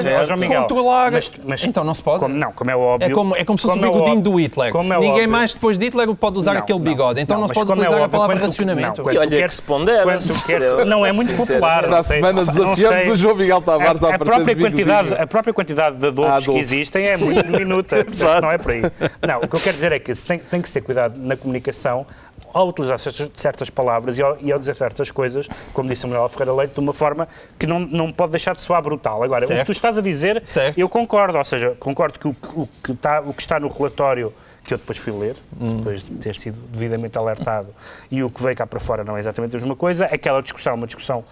[0.48, 1.12] controlar.
[1.12, 2.20] mas- mas então não se pode.
[2.20, 3.06] Como, não, como é óbvio.
[3.14, 4.72] É como, é como se fosse o como é bigodinho óbvio- do Hitler.
[4.72, 7.20] como é Ninguém óbvio- mais depois de Hitler pode usar Não, aquele não, bigode.
[7.20, 9.02] Então não, se pode é utilizar a óbvio, palavra quando tu- racionamento.
[9.02, 10.02] não, E olha tu que queres- se pondera.
[10.02, 11.46] quando tu queres- Não é muito Sincero.
[11.60, 11.82] popular.
[11.84, 12.16] Para a não sei.
[12.16, 15.96] semana Não desafiamos o João Miguel Tavares a a, a própria quantidade, a própria quantidade
[15.96, 16.52] de adolfos Adolfo.
[16.52, 18.04] que existem é muito diminuta.
[18.42, 18.82] Não é por aí.
[19.26, 21.36] Não, o que eu quero dizer é que tem, tem que se ter cuidado na
[21.36, 22.06] comunicação
[22.52, 26.28] ao utilizar certas, palavras e ao, e ao dizer certas coisas, como disse o Manuel
[26.28, 27.26] Ferreira Leite, de uma forma
[27.58, 29.22] que não, não pode deixar de soar brutal.
[29.22, 29.60] Agora, o Certo.
[29.60, 30.78] que tu estás a dizer, Certo.
[30.78, 31.36] eu concordo.
[31.38, 34.72] Ou seja, concordo que o, que- o que está, o que está no relatório que
[34.72, 35.76] eu depois fui ler, Hum.
[35.78, 37.68] depois de ter sido devidamente alertado,
[38.10, 40.06] e o que veio cá para fora não é exatamente a mesma coisa.
[40.06, 41.24] Aquela discussão é uma discussão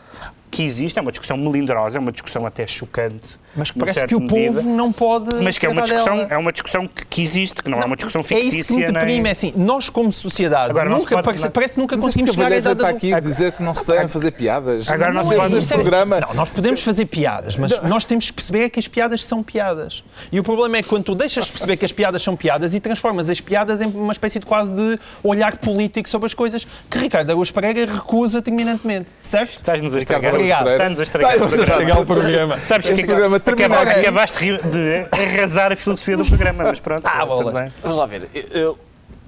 [0.50, 3.38] que existe, é uma discussão melindrosa, é uma discussão até chocante.
[3.54, 4.52] Mas que parece que o medida.
[4.54, 5.34] povo não pode.
[5.42, 6.28] Mas que é uma discussão, dela.
[6.30, 8.58] é uma discussão que, que existe, que não, é uma discussão É fictícia.
[8.60, 11.44] isso que me deprime, nem- é assim, nós como sociedade Agora, não nunca, pode- parece,
[11.44, 13.86] não- parece que nunca Mas conseguimos chegar à idade para aqui dizer que não se
[13.86, 14.88] devem fazer piadas.
[14.90, 16.20] Agora não se é pode- é- programa.
[16.20, 19.42] Não, nós podemos fazer piadas, mas nós temos que perceber é que as piadas são
[19.42, 20.02] piadas.
[20.30, 22.74] E o problema é que quando tu deixas de perceber que as piadas são piadas
[22.74, 26.66] e transformas as piadas em uma espécie de quase de olhar político sobre as coisas
[26.90, 29.08] que Ricardo Araújo Pereira recusa terminantemente.
[29.20, 29.50] Certo?
[29.52, 30.32] Estás-nos a estragar.
[30.32, 30.70] Pereira.
[30.70, 31.32] Estás-nos a estragar.
[31.32, 32.58] A o programa.
[32.58, 34.50] Sabes que programa termina acabaste, aqui.
[34.54, 35.06] acabaste de
[35.38, 37.54] arrasar a filosofia do programa, mas pronto, Ah, tudo bolas.
[37.54, 37.72] bem.
[37.82, 38.28] Vamos lá ver.
[38.34, 38.78] Eu- eu-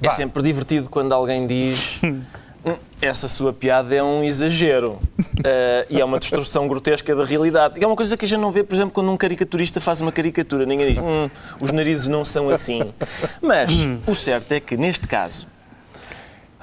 [0.02, 4.98] é sempre divertido quando alguém diz "Hum, essa sua piada é um exagero
[5.46, 7.78] Eh, e é uma distorção grotesca da realidade.
[7.78, 10.00] E é uma coisa que a gente não vê, por exemplo, quando um caricaturista faz
[10.00, 10.64] uma caricatura.
[10.64, 11.28] Ninguém diz, "Hum,
[11.60, 12.80] os narizes não são assim.
[13.42, 13.70] Mas
[14.06, 15.46] o certo é que, neste caso,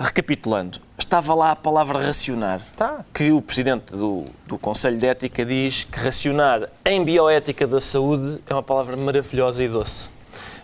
[0.02, 2.62] recapitulando, estava lá a palavra racionar.
[2.76, 3.04] Tá.
[3.14, 8.40] Que o presidente do, do Conselho de Ética diz que racionar em bioética da saúde
[8.48, 10.10] é uma palavra maravilhosa e doce.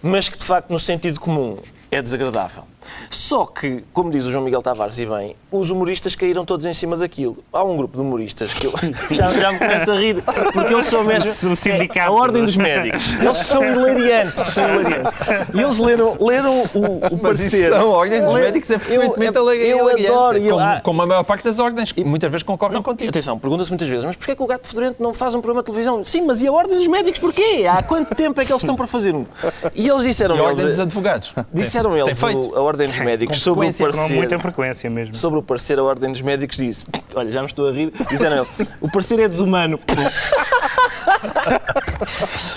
[0.01, 1.59] Mas que, de facto, no sentido comum,
[1.91, 2.63] é desagradável.
[3.09, 6.73] Só que, como diz o João Miguel Tavares e bem, os humoristas caíram todos em
[6.73, 7.37] cima daquilo.
[7.51, 8.73] Há um grupo de humoristas que eu
[9.11, 10.23] já, já me começo a rir,
[10.53, 11.55] porque eles são mesmo.
[11.55, 11.99] Sindicato.
[11.99, 13.13] É a Ordem dos Médicos.
[13.19, 14.47] Eles são hilariantes.
[14.53, 15.13] São hilariantes.
[15.53, 17.71] E eles leram, leram o, o parecer.
[17.71, 20.37] isso, a ordem dos médicos é eu- frequentemente eu, hilariante, adoro.
[20.37, 23.09] e eu- como, ah, como a maior parte das ordens, que muitas vezes concorrem contigo.
[23.09, 25.67] Atenção, pergunta-se muitas vezes, mas porquê que o Gato Fedorento não faz um programa de
[25.67, 26.03] televisão?
[26.05, 27.65] Sim, mas e a Ordem dos Médicos porquê?
[27.69, 29.25] Há quanto tempo é que eles estão para fazer um?
[29.73, 31.33] E eles disseram, E a ordem eles, dos advogados.
[31.53, 32.51] disseram Tem- eles, tem feito.
[32.53, 34.41] o- a Ordem dos Médicos, sobre o frequência, Com muita parecer...
[34.41, 35.15] frequência mesmo.
[35.15, 36.85] Sobre o parecer, a Ordem dos Médicos disse:
[37.15, 37.91] Olha, já me estou a rir.
[38.09, 39.79] Disseram eles: O parecer é desumano.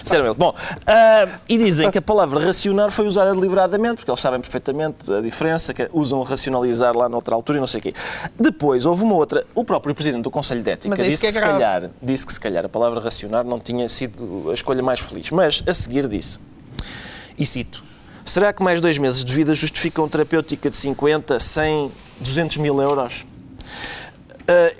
[0.02, 0.54] Disseram eles: Bom,
[0.86, 5.20] ah, e dizem que a palavra racionar foi usada deliberadamente, porque eles sabem perfeitamente a
[5.20, 7.94] diferença, que usam racionalizar lá noutra altura e não sei o quê.
[8.38, 9.44] Depois houve uma outra.
[9.54, 11.52] O próprio presidente do Conselho de Ética Mas é disse que, que é se grave.
[11.52, 15.30] calhar, disse que se calhar a palavra racionar não tinha sido a escolha mais feliz.
[15.30, 16.38] Mas a seguir disse:
[17.38, 17.89] E cito.
[18.30, 21.90] Será que mais dois meses de vida justificam terapêutica de 50, 100,
[22.20, 23.26] 200 mil euros?
[24.46, 24.70] Ah,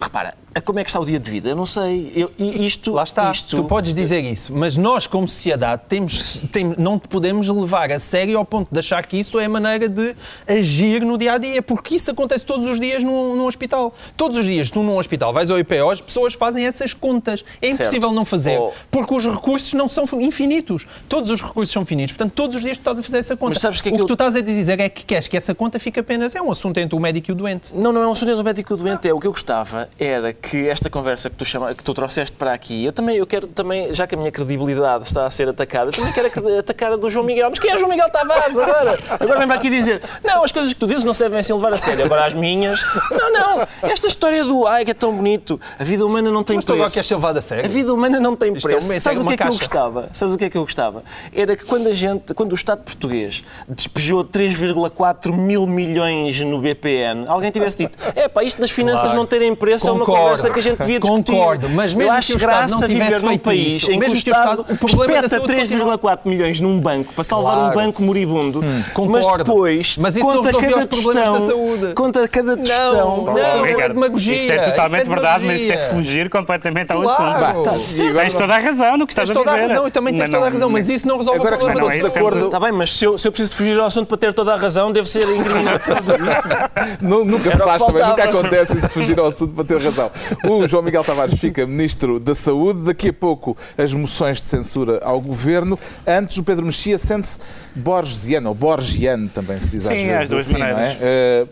[0.00, 1.48] repara, como é que está o dia de vida?
[1.50, 2.12] Eu não sei.
[2.14, 6.44] Eu, e isto, Lá está, Isto, tu podes dizer isso, mas nós, como sociedade, temos,
[6.52, 9.48] tem- não te podemos levar a sério ao ponto de achar que isso é a
[9.48, 10.14] maneira de
[10.46, 13.94] agir no dia a dia, porque isso acontece todos os dias num, num hospital.
[14.16, 17.44] Todos os dias, tu num hospital vais ao IPO, as pessoas fazem essas contas.
[17.60, 18.14] É impossível Certo.
[18.14, 18.70] não fazer, Oh.
[18.90, 20.86] porque os recursos não são infinitos.
[21.08, 23.50] Todos os recursos são finitos, portanto, todos os dias tu estás a fazer essa conta.
[23.54, 25.28] Mas sabes o que é o que eu- tu estás a dizer é que queres
[25.28, 26.34] que essa conta fique apenas.
[26.34, 27.72] É um assunto entre o médico e o doente.
[27.74, 29.08] Não, não é um assunto do médico doente.
[29.08, 32.36] É o que eu gostava era que esta conversa que tu, chama, que tu trouxeste
[32.36, 35.48] para aqui, eu também, eu quero também, já que a minha credibilidade está a ser
[35.48, 37.48] atacada, eu também quero atacar a do João Miguel.
[37.48, 38.98] Mas quem é o João Miguel Tavares agora?
[39.20, 41.52] Agora vem para aqui dizer, não, as coisas que tu dizes não se devem assim
[41.52, 42.04] levar a sério.
[42.04, 43.66] Agora as minhas, não, não.
[43.82, 46.72] Esta história do ai que é tão bonito, a vida humana não tem Mas tu
[46.72, 46.94] agora preço.
[46.94, 47.70] queres ser levado a A sério?
[47.70, 48.90] vida humana não tem Isto é preço.
[48.92, 50.08] uma- Sabes é o que é que eu gostava?
[50.12, 51.04] Sabes o que é que eu gostava?
[51.32, 57.24] Era que quando a gente, quando o Estado português despejou 3,4 mil milhões no BPN,
[57.28, 59.16] alguém tivesse dito: é pá, isto das finanças Claro.
[59.16, 60.31] não terem preço é uma Concordo.
[60.36, 61.32] Conversa que a gente devia discutir.
[61.32, 63.74] Concordo, mas mesmo eu que acho o Estado graça não tivesse viver num feito país
[63.74, 66.28] isso, em que mesmo o que o Estado o problema da espeta saúde continua- 3,4
[66.28, 67.62] milhões num banco para salvar Claro.
[67.66, 69.44] Hum, um banco moribundo, mas concordo.
[69.44, 71.94] depois Mas isso não conta resolveu cada os problemas da tostão, saúde.
[71.94, 72.94] conta cada tostão.
[72.94, 76.30] não, Oh, é Ricardo, demagogia, Isso é totalmente isso é verdade, mas isso é fugir
[76.30, 77.22] completamente ao Claro.
[77.60, 77.64] assunto.
[77.64, 79.64] Tá, e agora Tens toda a razão no que estás Tens a toda dizer.
[79.64, 81.42] a razão e também tens Mas toda a não- razão, mas isso não resolve o
[81.42, 84.06] que problema não, da é acordo, Está bem, mas se eu, preciso fugir ao assunto
[84.08, 86.48] para ter toda a razão, deve ser incriminado por causa disso.
[87.00, 90.10] Nu- Nunca que faz também, nunca acontece isso fugir ao assunto para ter razão.
[90.44, 95.00] O João Miguel Tavares fica Ministro da Saúde, daqui a pouco as moções de censura
[95.02, 95.78] ao Governo.
[96.06, 97.40] Antes, o Pedro Mexia sente-se
[97.74, 100.96] borgiano, ou borgiano também se diz às Sim, vezes às duas assim, não maneiras.
[101.00, 101.02] é?
[101.02, 101.46] Eh,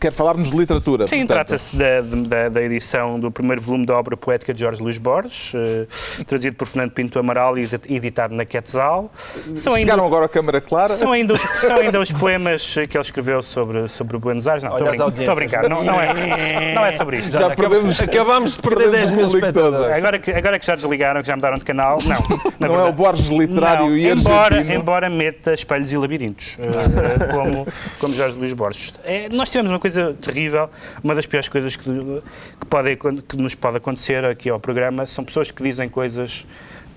[0.00, 1.06] quer falar-nos de literatura.
[1.06, 4.98] Sim, trata-se da, da, da edição do primeiro volume da obra poética de Jorge Luís
[4.98, 5.86] Borges, eh,
[6.26, 9.10] traduzido por Fernando Pinto Amaral e editado na Quetzal.
[9.54, 10.88] São ainda, Chegaram agora à Câmara Clara.
[10.90, 14.62] são, ainda os, são ainda os poemas que ele escreveu sobre, sobre Buenos Aires.
[14.64, 17.32] Não, estou a brincar, não, não, é, não é sobre isto.
[17.38, 19.96] Já perdemos, Acabamos de perder perdemos 10 o mil espectadores.
[19.96, 22.38] Agora que, agora que já desligaram, que já mudaram de canal, não.
[22.58, 24.80] Na Não é o verdade- Borges literário não, e embora, argentino.
[24.80, 27.66] embora meta espelhos e labirintos, eh, como,
[27.98, 28.94] como Jorge Luís Borges.
[29.04, 30.70] É, nós tivemos uma coisa terrível,
[31.02, 35.24] uma das piores coisas que, que, pode, que nos pode acontecer aqui ao programa são
[35.24, 36.46] pessoas que dizem coisas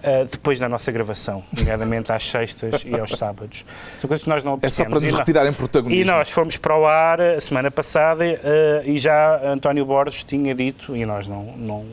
[0.03, 3.65] eh, depois da nossa gravação, nomeadamente às sextas e aos sábados.
[3.99, 5.03] São coisas que nós não É só para apreciamos.
[5.03, 6.01] nos retirarem protagonismo.
[6.01, 10.53] e nós fomos para o ar a semana passada eh, e já António Borges tinha
[10.53, 11.85] dito, e nós não, não-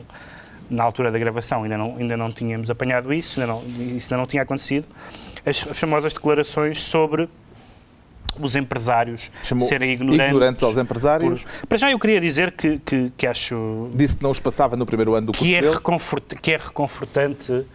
[0.69, 3.63] na altura da gravação ainda não, ainda não tínhamos apanhado isso, ainda não,
[3.95, 4.85] isso ainda não tinha acontecido,
[5.47, 7.29] as, as famosas declarações sobre
[8.39, 10.25] os empresários Chamou serem ignorantes.
[10.27, 11.43] ignorantes aos empresários.
[11.43, 11.65] puros.
[11.67, 14.85] Para já eu queria dizer que, que, que acho Disse que não os passava no
[14.85, 15.73] primeiro ano do curso que é, dele.
[15.73, 17.65] reconfort, que é reconfortante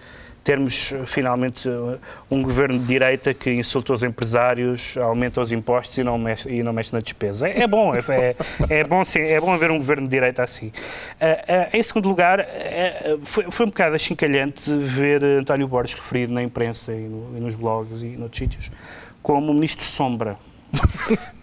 [0.44, 1.98] termos eh, finalmente eh,
[2.30, 6.62] um governo de direita que insulta os empresários, aumenta os impostos e não mexe, e
[6.62, 7.48] não mexe na despesa.
[7.48, 8.36] É, é bom, é, é,
[8.80, 10.72] é bom sim, é bom haver um governo de direita assim.
[11.20, 16.32] Ah, ah, em segundo lugar, eh, foi, foi um bocado achincalhante ver António Borges referido
[16.32, 18.70] na imprensa e, no- e nos blogs e noutros sítios
[19.22, 20.36] como ministro sombra.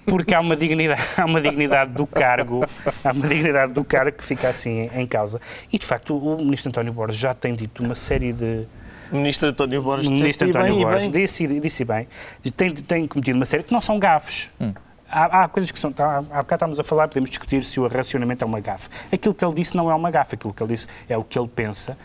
[0.06, 2.66] Porque há uma dignidade, há uma dignidade do cargo,
[3.06, 5.40] há uma dignidade do cargo que fica assim em causa.
[5.72, 8.66] E de facto, o ministro António Borges já tem dito uma série de
[9.12, 11.22] O ministro António Borges o ministro António bem, Borges bem.
[11.22, 12.08] disse, disse bem,
[12.56, 14.50] tem, tem cometido uma série que não são gafes.
[15.10, 15.92] Há, há coisas que são.
[15.92, 18.90] Tá, há bocado estávamos a falar, podemos discutir se o racionamento é uma gafe.
[19.12, 21.40] Aquilo que ele disse não é uma gafe, aquilo que ele disse é o que
[21.40, 21.98] ele pensa.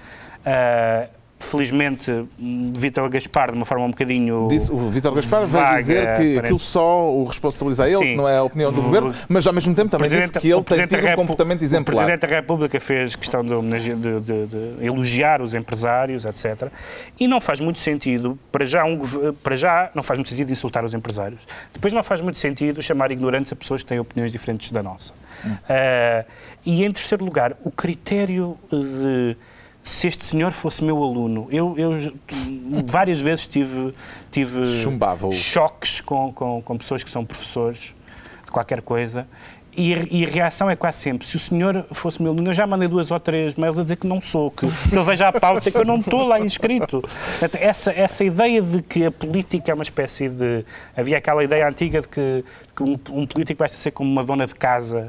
[0.45, 4.47] Ah, felizmente, hum, Vítor Gaspar, de uma forma um bocadinho.
[4.49, 6.39] Disse, o Vítor Gaspar vai dizer que aparente.
[6.39, 8.17] aquilo só o responsabiliza ele, Sim.
[8.17, 10.55] não é a opinião do O- governo, mas ao mesmo tempo também disse que ele
[10.55, 11.95] o tem tido um comportamento O exemplar.
[11.97, 16.69] Presidente da República fez questão de, de- de- de elogiar os empresários, etc.
[17.21, 18.99] E não faz muito sentido, para já, um
[19.43, 21.43] para já, não faz muito sentido insultar os empresários.
[21.73, 25.13] Depois não faz muito sentido chamar ignorantes a pessoas que têm opiniões diferentes da nossa.
[25.69, 26.25] Ah,
[26.65, 29.37] e em terceiro lugar, o critério de
[29.85, 32.15] se este senhor fosse meu aluno, eu, eu
[32.87, 33.95] várias vezes tive,
[34.31, 34.65] tive
[35.31, 37.95] choques com, com, com pessoas que são professores
[38.47, 39.29] de qualquer coisa.
[39.77, 42.55] E a, e a reação é quase sempre: se o senhor fosse meu aluno, eu
[42.55, 45.33] já mandei duas ou três mails a dizer que não sou, que ele veja a
[45.33, 47.03] pauta, que eu não estou lá inscrito.
[47.61, 50.65] Essa, essa ideia de que a política é uma espécie de.
[50.97, 52.45] Havia aquela ideia antiga de que,
[52.77, 55.09] que um, um político vai ser como uma dona de casa.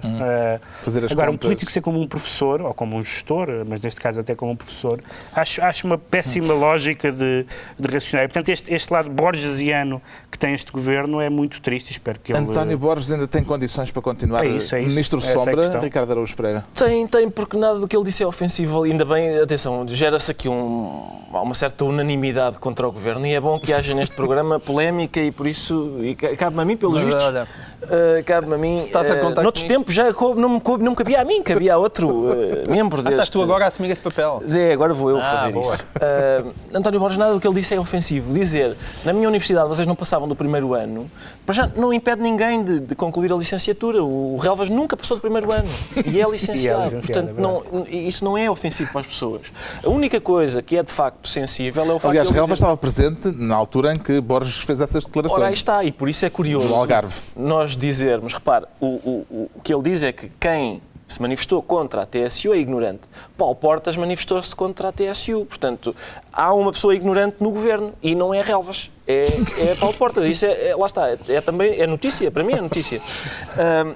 [0.83, 3.99] Fazer as agora, um político ser como um professor, ou como um gestor, mas neste
[4.01, 4.99] caso até como um professor,
[5.33, 7.45] acho, acho uma péssima lógica de,
[7.77, 8.25] de raciocinar.
[8.25, 10.01] Portanto, este, este lado borgesiano
[10.31, 11.91] que tem este governo é muito triste.
[11.91, 12.39] Espero que ele.
[12.39, 14.89] António Borges ainda tem condições para continuar É isso, é isso.
[14.89, 15.81] Ministro Essa é Sombra, questão.
[15.81, 16.65] Ricardo Araújo Pereira.
[16.73, 18.83] Tem, tem, porque nada do que ele disse é ofensivo.
[18.83, 23.59] Ainda bem, atenção, gera-se aqui um- uma certa unanimidade contra o governo e é bom
[23.59, 27.23] que haja neste programa polémica e por isso, e ca- cabe-me a mim, pelos vistos,
[27.23, 27.47] olha,
[27.85, 28.77] Uh, cabe-me a mim.
[28.79, 29.79] Se estás a uh, contar noutros comigo.
[29.81, 32.31] tempos já coube- não, me coube, não me cabia a mim, cabia a outro uh,
[32.67, 33.11] membro ah, deste.
[33.13, 34.41] estás tu agora a assumir esse papel.
[34.51, 35.71] É, agora vou eu Ah, fazer boa.
[35.75, 35.85] isso.
[35.95, 38.33] Uh, António Borges, nada do que ele disse é ofensivo.
[38.33, 41.07] Dizer, na minha universidade vocês não passavam do primeiro ano,
[41.45, 44.03] para já não impede ninguém de, de concluir a licenciatura.
[44.03, 45.67] O Relvas nunca passou do primeiro ano
[46.05, 46.83] e é licenciado.
[46.83, 49.41] licenciado, Portanto, é não, isso não é ofensivo para as pessoas.
[49.83, 52.53] A única coisa que é de facto sensível é o facto Aliás, de ele Relva
[52.53, 55.57] dizer, estava presente na altura em que Borges fez essas Ora, aí declarações.
[55.57, 57.13] está, e por isso é curioso No Algarve.
[57.35, 61.61] nós dizermos, repare, o, o, o- o que ele diz é que quem se manifestou
[61.61, 63.01] contra a TSU é ignorante.
[63.37, 65.45] Paulo Portas manifestou-se contra a TSU.
[65.45, 65.95] Portanto,
[66.31, 68.91] há uma pessoa ignorante no governo e não é Relvas.
[69.07, 69.21] É,
[69.59, 70.25] é Paulo Portas.
[70.25, 72.99] Isso é, é- lá está, é, é também é notícia, para mim é notícia.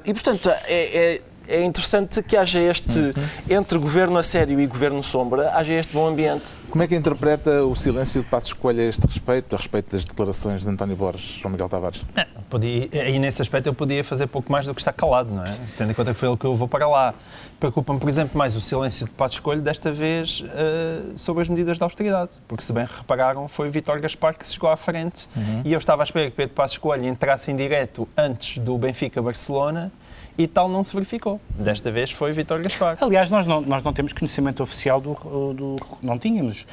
[0.06, 3.14] E, portanto, é, é- é interessante que haja este,
[3.50, 6.46] entre governo a sério e governo sombra, haja este bom ambiente.
[6.70, 10.04] Como é que interpreta o silêncio de Passos Coelho a este respeito, a respeito das
[10.04, 12.04] declarações de António Borges, João Miguel Tavares?
[12.48, 15.56] Podia, aí nesse aspecto eu podia fazer pouco mais do que estar calado, não é?
[15.78, 17.14] Tendo em conta que foi ele que eu vou para lá.
[17.60, 21.78] Preocupa-me, por exemplo, mais o silêncio de Pato Escolho, desta vez eh, sobre as medidas
[21.78, 22.30] de austeridade.
[22.48, 25.28] Porque, se bem repararam, foi Vítor Gaspar que se chegou à frente.
[25.66, 29.92] E eu estava à espera que Pedro Passos Coelho entrasse em direto antes do Benfica-Barcelona
[30.40, 31.40] e tal não se verificou.
[31.50, 32.98] Desta vez foi Vítor Gaspar.
[33.02, 35.14] Aliás, nós não, nós não temos conhecimento oficial do,
[35.54, 35.76] do.
[36.02, 36.66] Não tínhamos,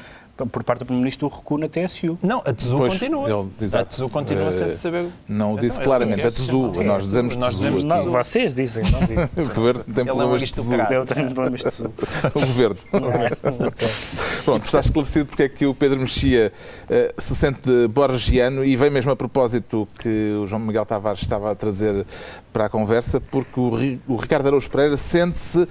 [0.45, 2.17] por parte do Primeiro-Ministro, do recuo na TSU.
[2.21, 3.29] Não, a TSU Pois, continua.
[3.29, 3.85] ele- a.
[3.85, 5.05] TSU continua sem Eh, saber.
[5.27, 7.87] Não o disse Então, claramente, a TSU, Sim, nós dizemos nós dizemos aqui.
[8.05, 9.21] Não, vocês dizem, não digo.
[9.51, 10.59] O governo tem é problemas de TSU.
[10.61, 10.93] aristocrata.
[10.93, 11.93] Eu tenho problemas de TSU.
[12.35, 12.77] O governo.
[14.45, 16.51] Pronto, está esclarecido porque é que o Pedro Mexia
[16.89, 21.51] eh, se sente borgiano e vem mesmo a propósito que o João Miguel Tavares estava
[21.51, 22.05] a trazer
[22.53, 23.73] para a conversa, porque o,
[24.07, 25.67] o Ricardo Araújo Pereira sente-se,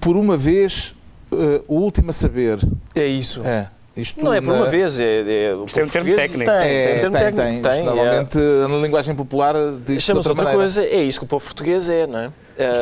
[0.00, 0.94] por uma vez,
[1.32, 2.58] eh, o último a saber.
[2.94, 3.42] É isso.
[3.44, 6.14] É, isto Não é por na- uma vez, é, é o tem um povo termo
[6.16, 6.50] técnico.
[6.50, 7.62] Tem, É, tem, termo tem, técnico, tem.
[7.62, 7.84] tem, é.
[7.84, 9.54] Normalmente, na linguagem popular,
[9.86, 10.58] diz Chama-se outra outra maneira.
[10.58, 12.30] coisa, é isso que o povo português é, não é?
[12.58, 12.72] É,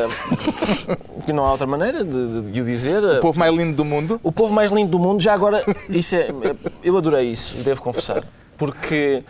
[1.24, 2.10] que não há outra maneira de,
[2.42, 3.02] de- de o dizer.
[3.04, 4.20] O povo mais lindo do mundo.
[4.22, 6.28] O povo mais lindo do mundo, já agora, isso é,
[6.82, 8.24] eu adorei isso, devo confessar,
[8.56, 9.22] porque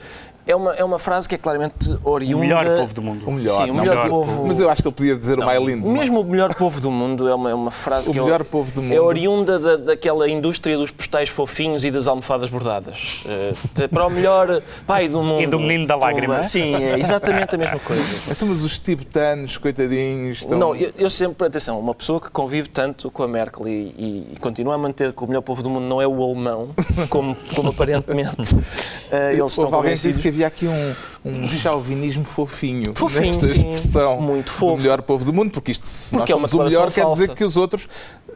[0.49, 2.41] é uma, é uma frase que é claramente O oriunda...
[2.43, 3.23] melhor povo do mundo.
[3.29, 3.57] O melhor.
[3.57, 5.63] Sim, o não, melhor mas- povo- Mas eu acho que ele podia dizer o mais
[5.63, 5.87] lindo.
[5.89, 8.45] Mesmo o melhor povo do mundo é uma, é uma frase O que melhor é,
[8.45, 9.03] povo do é mundo.
[9.05, 13.23] oriunda da, daquela indústria dos postais fofinhos e das almofadas bordadas.
[13.27, 15.43] Eh, para o melhor pai do mundo.
[15.43, 16.43] E do menino da lágrima.
[16.43, 18.03] Sim, é exatamente a mesma coisa.
[18.39, 20.59] Então, mas os tibetanos, coitadinhos, estão...
[20.59, 24.29] Não, eu, eu sempre, atenção, uma pessoa que convive tanto com a Merkel e, e-
[24.33, 26.71] e continua a manter que o melhor povo do mundo não é o alemão,
[27.11, 28.31] como, como aparentemente
[29.11, 30.19] eh, eles estão Houve alguém convencidos.
[30.23, 33.75] que havia aqui um, um chauvinismo fofinho, Fofinho, nesta sim.
[33.75, 34.77] expressão Muito do fofo.
[34.83, 37.13] melhor povo do mundo, porque isto, se Porque é nós somos o melhor, declaração quer
[37.15, 37.37] dizer falsa.
[37.39, 37.89] que os outros...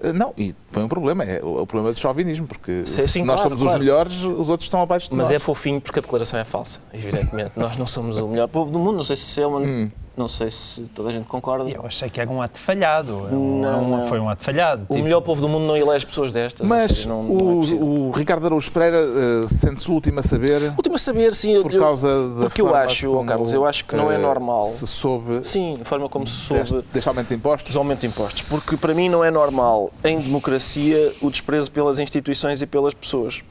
[0.02, 3.08] eh, Não, e põe um problema, é o, o problema do chauvinismo, porque Sim, se
[3.08, 3.76] sim, nós claro, somos claro.
[3.78, 5.36] os melhores, os outros estão abaixo de Mas nós.
[5.36, 7.52] é fofinho porque a declaração é falsa, evidentemente.
[7.56, 9.60] Nós não somos o melhor povo do mundo, não sei se é uma.
[9.60, 9.90] Hum.
[10.14, 11.68] Não sei se toda a gente concorda.
[11.70, 13.12] Eu achei que era um ato falhado.
[13.30, 13.60] Não, um-
[14.00, 14.06] não.
[14.06, 14.82] Foi um ato falhado.
[14.88, 16.66] O Tive- melhor povo do mundo não elege pessoas destas.
[16.66, 20.22] Mas seja, não, não é o, o Ricardo Araújo Pereira eh, sente-se o último a
[20.22, 21.62] saber Último a saber, sim.
[21.62, 24.64] por eu- causa da porque eu acho, Carlos, eu acho que não é eh, normal.
[24.64, 27.68] Se soube Sim, a forma como se soube deste aumento de impostos.
[27.70, 28.42] dos aumento de impostos.
[28.42, 33.42] Porque para mim não é normal, em democracia, o desprezo pelas instituições e pelas pessoas.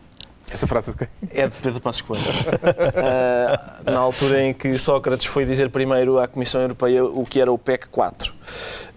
[0.52, 1.08] Essa frase de quem?
[1.32, 2.24] É de Pedro Passos Coelho.
[3.04, 7.52] Ah, na altura em que Sócrates foi dizer primeiro à Comissão Europeia o que era
[7.52, 8.34] o PEC 4.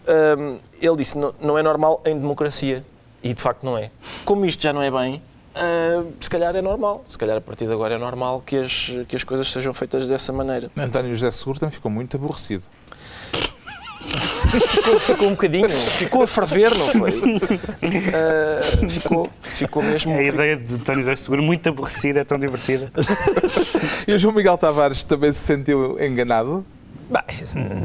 [0.06, 2.84] Ah, ele disse, não, não é normal em democracia.
[3.22, 3.90] E de facto não é.
[4.24, 5.22] Como isto já não é bem,
[5.54, 8.90] Uh, se calhar é normal, se calhar a partir de agora é normal que as,
[9.06, 10.68] que as coisas sejam feitas dessa maneira.
[10.76, 12.64] António José Seguro também ficou muito aborrecido.
[14.60, 17.10] Ficou, ficou, um bocadinho, ficou a ferver, não foi?
[17.10, 20.16] Uh, ficou, ficou mesmo.
[20.16, 22.90] A ideia de António José Seguro, muito aborrecida, é tão divertida.
[24.06, 26.64] e o João Miguel Tavares também se sentiu enganado?
[27.10, 27.22] Bem,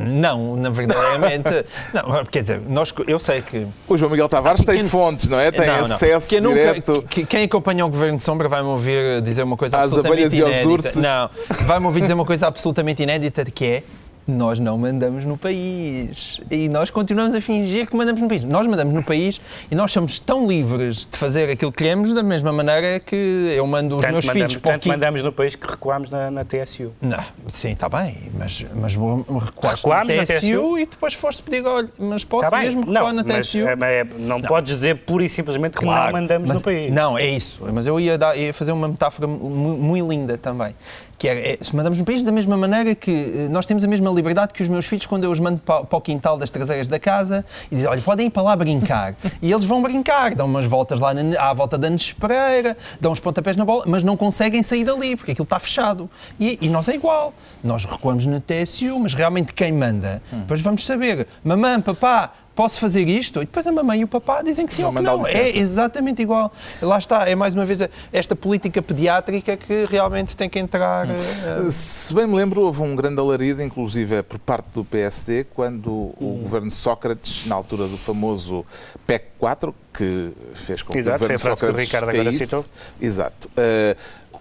[0.07, 3.67] não, na verdade, não, quer dizer, nós, eu sei que...
[3.85, 5.51] O João Miguel Tavares tem fontes, não é?
[5.51, 6.53] Tem não, acesso não.
[6.53, 6.93] direto...
[6.93, 10.99] Nunca, quem acompanha o Governo de Sombra vai-me ouvir dizer uma coisa Às absolutamente inédita.
[11.01, 11.29] Não,
[11.65, 13.83] vai-me ouvir dizer uma coisa absolutamente inédita, que é
[14.29, 16.39] nós não mandamos no país.
[16.49, 18.43] E nós continuamos a fingir que mandamos no país.
[18.43, 19.39] Nós mandamos no país
[19.69, 23.65] e nós somos tão livres de fazer aquilo que queremos da mesma maneira que eu
[23.65, 26.45] mando os tanto meus mandamos, filhos para Tanto mandamos no país que recuamos na, na
[26.45, 26.91] TSU.
[27.01, 31.41] Não, sim, está bem, mas, mas recuaste recuamos na, TSU na TSU e depois foste
[31.41, 33.65] pedir, olha, mas posso tá mesmo recuar não, na TSU?
[33.77, 36.57] Mas, é, é, não, não, podes dizer pura e simplesmente que claro, não mandamos mas,
[36.59, 36.93] no país.
[36.93, 37.59] Não, é isso.
[37.73, 40.75] Mas eu ia, dar, ia fazer uma metáfora muito linda também
[41.19, 43.87] que é, é, se mandamos no país da mesma maneira que eh, nós temos a
[43.87, 46.49] mesma liberdade que os meus filhos quando eu os mando para, para o quintal das
[46.49, 49.13] traseiras da casa e dizem, olha, podem ir para lá brincar.
[49.41, 53.19] e eles vão brincar, dão umas voltas lá na, à volta da Nespereira, dão uns
[53.19, 56.09] pontapés na bola, mas não conseguem sair dali, porque aquilo está fechado.
[56.39, 57.33] E, e nós é igual.
[57.61, 60.21] Nós recuamos na TSU, mas realmente quem manda?
[60.31, 60.39] Hum.
[60.39, 63.41] Depois vamos saber, mamãe, papá, posso fazer isto?
[63.41, 65.25] E depois a mamãe e o papá dizem que sim ou que não.
[65.25, 66.51] É exatamente igual.
[66.81, 67.79] Lá está, é mais uma vez
[68.11, 71.07] esta política pediátrica que realmente tem que entrar.
[71.07, 71.67] Hum.
[71.67, 71.71] Uh...
[71.71, 76.13] Se bem me lembro, houve um grande alarido, inclusive por parte do PSD, quando hum.
[76.19, 78.65] o governo Sócrates, na altura do famoso
[79.07, 82.09] PEC 4, que fez com que Exato, o governo foi a Sócrates que o Ricardo
[82.09, 82.65] agora citou.
[82.99, 83.47] Exato.
[83.47, 83.95] Uh,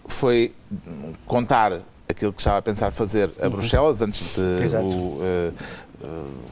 [0.09, 0.53] foi
[1.25, 3.51] contar aquilo que estava a pensar fazer a uhum.
[3.51, 5.55] Bruxelas antes de o, uh,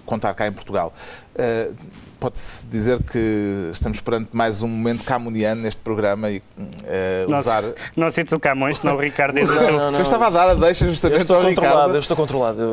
[0.05, 0.93] contar cá em Portugal.
[1.35, 1.75] Uh,
[2.19, 7.63] Pode-se dizer que estamos perante mais um momento camuniano neste programa e uh, usar...
[7.95, 9.39] Não, sinto o Camões, senão o Ricardo...
[9.39, 9.99] não, não, não.
[9.99, 11.93] Eu estava a dar a deixa justamente estou ao Ricardo.
[11.93, 12.73] Eu estou controlado.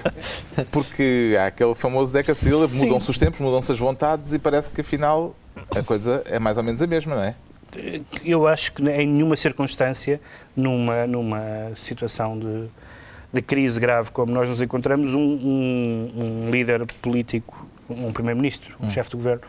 [0.70, 4.82] porque há aquele famoso Deca Silva, mudam-se os tempos, mudam-se as vontades e parece que
[4.82, 5.34] afinal
[5.74, 7.34] a coisa é mais ou menos a mesma, não é?
[8.24, 10.20] Eu acho que em nenhuma circunstância,
[10.54, 12.68] numa, numa situação de
[13.36, 16.12] de crise grave como nós nos encontramos, um, um,
[16.46, 18.90] um líder político, um primeiro-ministro, um hum.
[18.90, 19.42] chefe de governo,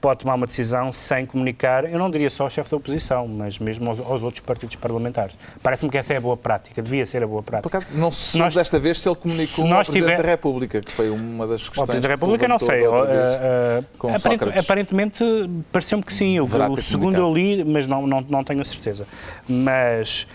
[0.00, 3.58] pode tomar uma decisão sem comunicar, eu não diria só ao chefe da oposição, mas
[3.58, 5.36] mesmo aos, aos outros partidos parlamentares.
[5.62, 7.68] Parece-me que essa é a boa prática, devia ser a boa prática.
[7.68, 10.22] Por acaso, não se nós, desta vez se ele comunicou se ao Presidente tiver...
[10.22, 11.78] da República, que foi uma das questões.
[11.78, 12.86] Ao Presidente da República, não sei.
[12.86, 15.24] Uh, uh, aparent, aparentemente,
[15.72, 16.36] pareceu-me que sim.
[16.36, 19.06] Eu, o segundo eu li, mas não, não, não tenho a certeza.
[19.48, 20.26] Mas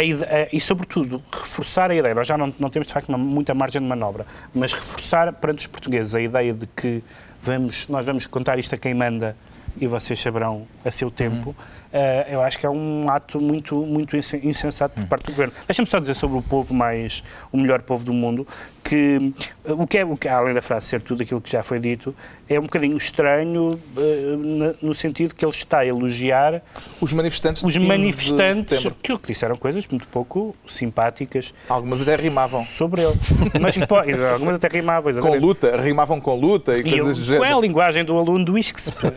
[0.00, 3.52] ideia, e, sobretudo, reforçar a ideia, nós já não, não temos, de facto, uma, muita
[3.52, 7.02] margem de manobra, mas reforçar perante os portugueses a ideia de que
[7.40, 9.36] vamos, nós vamos contar isto a quem manda
[9.80, 11.54] e vocês saberão a seu tempo, uhum.
[11.92, 15.52] Uh, eu acho que é um ato muito, muito insensato por parte do governo.
[15.66, 18.46] Deixa-me só dizer sobre o povo mais, o melhor povo do mundo,
[18.82, 19.32] que
[19.64, 22.14] o que é, o que, além da frase ser tudo aquilo que já foi dito,
[22.48, 26.62] é um bocadinho estranho uh, no sentido que ele está a elogiar
[27.00, 31.54] os manifestantes, os manifestantes que, que disseram coisas muito pouco simpáticas.
[31.68, 32.64] Algumas até rimavam.
[32.64, 33.14] Sobre ele.
[33.60, 33.76] Mas
[34.32, 35.14] algumas até rimavam.
[35.14, 37.44] Com luta, rimavam com luta e, e coisas do género.
[37.44, 39.06] É a linguagem do aluno do ISCSP.
[39.06, 39.10] uh,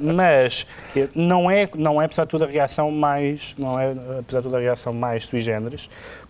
[0.00, 0.66] mas
[1.14, 4.56] não é, não é, apesar de tudo, a reação mais, não é, apesar de tudo,
[4.56, 5.88] a reação mais sui generis,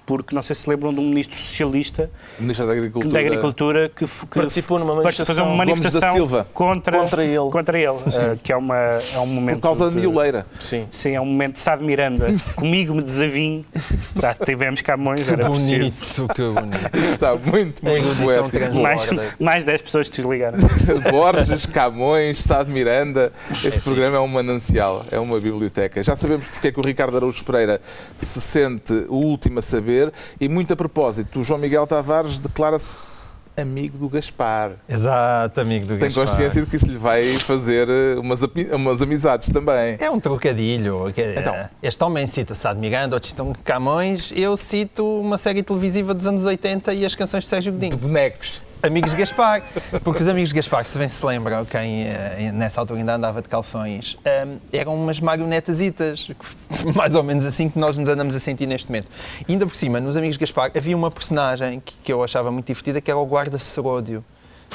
[0.08, 4.06] porque não sei se lembram de um ministro socialista ministro da Agricultura, da Agricultura que,
[4.06, 8.74] que participou numa manifestação, uma manifestação contra, contra ele, contra ele uh, que é, uma,
[8.78, 9.56] é um momento...
[9.56, 10.46] Por causa da mioleira.
[10.58, 10.88] Sim.
[10.90, 12.34] Sim, é um momento de Sá de Miranda.
[12.56, 13.66] Comigo me desavinho.
[14.18, 16.28] Tá, tivemos Camões, era bonito, preciso.
[16.28, 18.80] Que bonito, Está muito, muito poético.
[18.80, 20.58] Mais, mais 10 pessoas desligaram.
[21.10, 23.30] Borges, Camões, Sá de Miranda.
[23.62, 26.02] Este é programa é um manancial, é uma biblioteca.
[26.02, 27.78] Já sabemos porque é que o Ricardo Araújo Pereira
[28.16, 29.97] se sente o último a saber
[30.40, 32.96] e muito a propósito, o João Miguel Tavares declara-se
[33.60, 34.72] amigo do Gaspar.
[34.88, 36.24] Exato, amigo do Tem Gaspar.
[36.24, 38.40] Tem consciência de que isso lhe vai fazer eh, umas,
[38.72, 39.96] umas amizades também.
[40.00, 41.12] É um trocadilho.
[41.36, 41.68] Então.
[41.82, 46.26] Este homem cita Sá de Miranda, outros citam Camões, eu cito uma série televisiva dos
[46.26, 47.90] anos 80 e as canções de Sérgio Godinho.
[47.90, 48.60] De bonecos.
[48.80, 49.62] Amigos de Gaspar,
[50.04, 53.42] porque os amigos de Gaspar, se bem se lembram, quem eh, nessa altura ainda andava
[53.42, 56.28] de calções, ehm, eram umas marionetasitas,
[56.94, 59.08] mais ou menos assim que nós nos andamos a sentir neste momento.
[59.48, 62.52] E ainda por cima, nos amigos de Gaspar, havia uma personagem que, que eu achava
[62.52, 64.24] muito divertida, que era o guarda Seródio.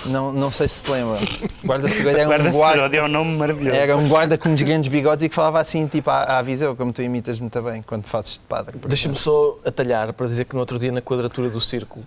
[0.05, 1.17] Não, não sei se se lembra.
[1.63, 3.75] Guarda Seródio era Guarda um guarda, é um nome maravilhoso.
[3.75, 6.75] era um guarda com uns grandes bigodes e que falava assim, tipo à, à Viseu,
[6.75, 8.77] como tu imitas muito bem quando fazes de padre.
[8.85, 12.05] Deixa-me só atalhar para dizer que no outro dia, na quadratura do círculo,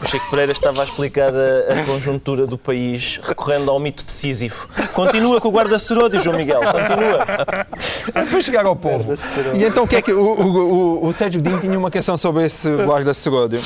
[0.00, 4.12] o Chico Pereira estava a explicar a, a conjuntura do país recorrendo ao mito de
[4.12, 4.68] Sísifo.
[4.94, 7.26] Continua com o guarda Seródio, João Miguel, continua.
[8.12, 9.14] Para chegar ao povo.
[9.54, 10.12] E então o que é que.
[10.12, 13.60] O, o, o, o Sérgio Godinho tinha uma canção sobre esse guarda Seródio.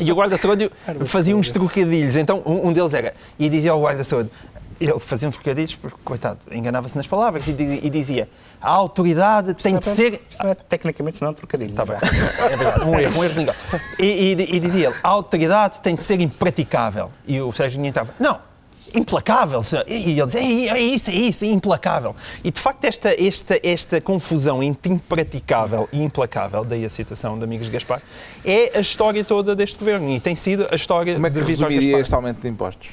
[0.00, 0.70] E o guarda Seródio
[1.06, 2.16] fazia uns trocadilhos.
[2.16, 3.14] Então um, um deles era.
[3.38, 4.30] E dizia ao guarda Seródio.
[4.80, 8.28] Ele fazia uns trocadilhos, porque, coitado, enganava-se nas palavras e, di- dizia:
[8.60, 10.20] a autoridade tem de ser.
[10.28, 11.70] Isto não é, tecnicamente, não é um trocadilho.
[11.70, 11.96] Está bem.
[12.50, 13.54] É verdade, um erro, um erro legal.
[14.00, 17.10] E, e- e dizia ele, a autoridade tem de ser impraticável.
[17.26, 18.38] E o Sérgio Godinho estava, não,
[18.94, 19.62] implacável.
[19.62, 22.14] senhor." E ele dizia, é, é isso, é isso, é implacável.
[22.42, 27.44] E de facto esta, esta, esta confusão entre impraticável e implacável, daí a citação de
[27.44, 28.02] Amigos de Gaspar,
[28.44, 31.40] é a história toda deste governo e tem sido a história Como é que de
[31.40, 32.00] Vítor resumiria Gaspar.
[32.00, 32.88] este aumento de impostos?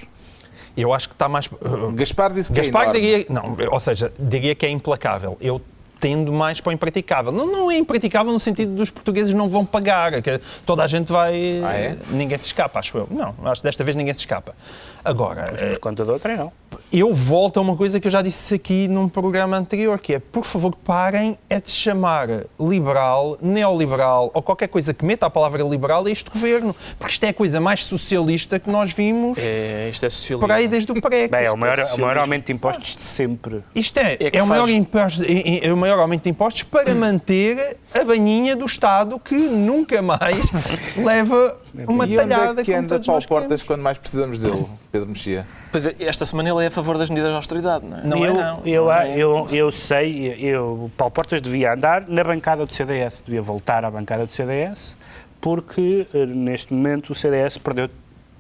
[0.76, 1.50] Eu acho que está mais...
[1.94, 5.38] Gaspar disse que Gaspar é diria, não, ou seja, diria que é implacável.
[5.42, 5.62] Eu
[6.00, 7.32] tendo mais para o impraticável.
[7.32, 11.12] Não, não é impraticável no sentido dos portugueses não vão pagar, que toda a gente
[11.12, 11.62] vai...
[11.64, 11.98] Ah, é?
[12.10, 13.08] Ninguém se escapa, acho eu.
[13.12, 14.56] Não, acho que desta vez ninguém se escapa.
[15.04, 16.52] Agora, eh, Por conta da outra, não.
[16.92, 20.20] eu volto a uma coisa que eu já disse aqui num programa anterior, que é,
[20.20, 22.28] por favor, parem é de chamar
[22.60, 27.24] liberal, neoliberal ou qualquer coisa que meta a palavra liberal a este governo, porque isto
[27.24, 30.40] é a coisa mais socialista que nós vimos É, isto é socialismo.
[30.48, 31.28] por aí desde o pré.
[31.28, 33.64] Bem, é o maior, é o maior aumento de impostos de sempre.
[33.74, 36.94] Isto é, É é, o maior imposto- é- é o maior aumento de impostos para
[36.94, 40.38] manter a baninha do Estado que nunca mais
[40.98, 43.64] leva uma E onde é que anda Paulo Portas queremos.
[43.64, 45.46] quando mais precisamos dele, Pedro Mexia?
[45.72, 48.04] Pois é, esta semana ele é a favor das medidas de austeridade, não é?
[48.04, 48.62] Não é, eu, não.
[48.66, 49.18] Eu, Não é.
[49.18, 53.86] eu, eu sei, eu, o Paulo Portas devia andar na bancada do CDS, devia voltar
[53.86, 54.96] à bancada do CDS,
[55.40, 57.90] porque eh, neste momento o CDS perdeu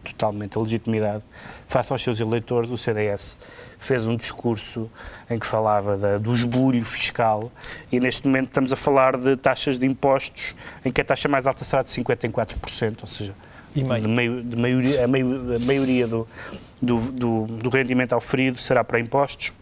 [0.03, 1.23] totalmente a legitimidade
[1.67, 2.69] face aos seus eleitores.
[2.71, 3.37] O CDS
[3.79, 4.89] fez um discurso
[5.29, 7.51] em que falava da- do esbulho fiscal
[7.91, 11.47] e neste momento estamos a falar de taxas de impostos em que a taxa mais
[11.47, 13.33] alta será de 54%, ou seja,
[13.73, 16.27] de meio- de maioria, a, meio- a maioria do,
[16.81, 19.53] do, do, do rendimento auferido será para impostos.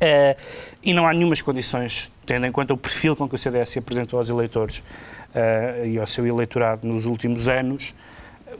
[0.00, 0.36] Eh,
[0.82, 3.78] e não há nenhumas condições, tendo em conta o perfil com que o CDS se
[3.78, 4.82] apresentou aos eleitores
[5.34, 7.92] eh, e ao seu eleitorado nos últimos anos,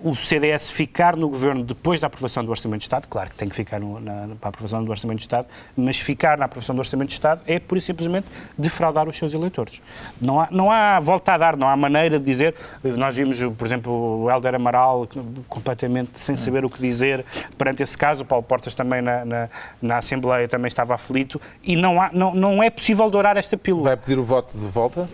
[0.03, 3.48] o CDS ficar no governo depois da aprovação do Orçamento de Estado, claro que tem
[3.48, 5.46] que ficar no, na, para a aprovação do Orçamento de Estado,
[5.76, 8.26] mas ficar na aprovação do Orçamento de Estado é pura e simplesmente
[8.57, 9.80] defraudar os seus eleitores.
[10.20, 12.55] Não há, não há volta a dar, não há maneira de dizer.
[12.82, 15.09] Nós vimos, por exemplo, o Helder Amaral
[15.48, 17.24] completamente sem saber o que dizer
[17.57, 19.48] perante esse caso, o Paulo Portas também na, na,
[19.80, 23.84] na Assembleia também estava aflito e não, há, não, não é possível dourar esta pílula.
[23.84, 25.09] Vai pedir o voto de volta?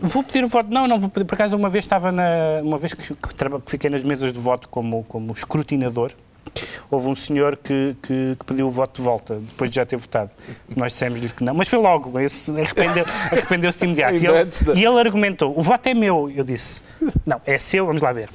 [0.00, 0.70] Vou pedir o voto.
[0.70, 1.24] Não, não vou pedir.
[1.24, 2.24] Por acaso, uma vez estava na.
[2.62, 3.34] Uma vez que, que
[3.66, 6.12] fiquei nas mesas de voto como, como escrutinador,
[6.90, 9.96] houve um senhor que, que, que pediu o voto de volta, depois de já ter
[9.96, 10.30] votado.
[10.76, 12.18] Nós dissemos-lhe que não, mas foi logo.
[12.20, 14.14] Esse arrependeu- Arrependeu-se de imediato.
[14.22, 16.30] E ele, e ele argumentou: o voto é meu.
[16.30, 16.80] Eu disse:
[17.26, 18.28] não, é seu, vamos lá ver.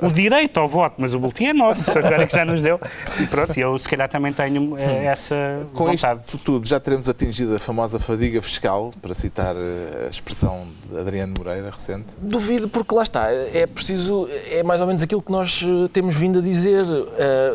[0.00, 2.80] O direito ao voto, mas o boletim é nosso, agora que já nos deu.
[3.20, 5.34] E pronto, eu se calhar também tenho eh, essa
[5.74, 6.20] Com vontade.
[6.20, 10.98] isto tudo, já teremos atingido a famosa fadiga fiscal, para citar eh, a expressão de
[10.98, 12.06] Adriano Moreira, recente.
[12.18, 16.16] Duvido, porque lá está, é preciso, é mais ou menos aquilo que nós eh, temos
[16.16, 16.84] vindo a dizer.
[17.18, 17.47] Eh,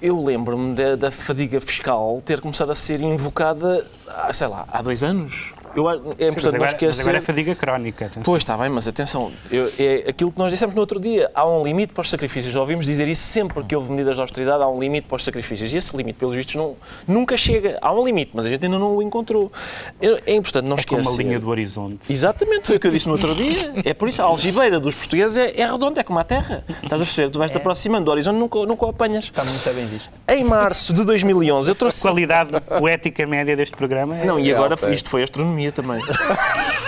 [0.00, 3.84] Eu lembro-me da, da fadiga fiscal ter começado a ser invocada,
[4.32, 5.52] sei lá, há dois anos.
[5.78, 7.00] Eu, a- é importante não agora, mas esquecer.
[7.02, 8.10] agora é fadiga crónica.
[8.24, 11.46] Pois está bem, mas atenção, eu- é aquilo que nós dissemos no outro dia, há
[11.46, 12.52] um limite para os sacrifícios.
[12.52, 15.24] Já ouvimos dizer isso sempre que houve medidas de austeridade, há um limite para os
[15.24, 15.72] sacrifícios.
[15.72, 16.74] E esse limite, pelos vistos, não,
[17.06, 17.78] nunca chega.
[17.80, 19.52] Há um limite, mas a gente ainda não o encontrou.
[20.26, 21.08] É importante não É esquecer.
[21.14, 22.12] a linha do horizonte.
[22.12, 23.72] Exatamente, foi o que eu disse no outro dia.
[23.84, 26.64] É por isso, a algibeira dos portugueses é, é redonda, é como a terra.
[26.82, 27.30] Estás a perceber?
[27.30, 27.58] Tu vais-te É.
[27.60, 29.24] aproximando do horizonte nunca, nunca o apanhas.
[29.26, 30.10] Está muito bem visto.
[30.28, 32.00] Em março de 2011, eu trouxe...
[32.02, 36.00] qualidade poética média deste programa é Não, e É agora isto foi astronomia também.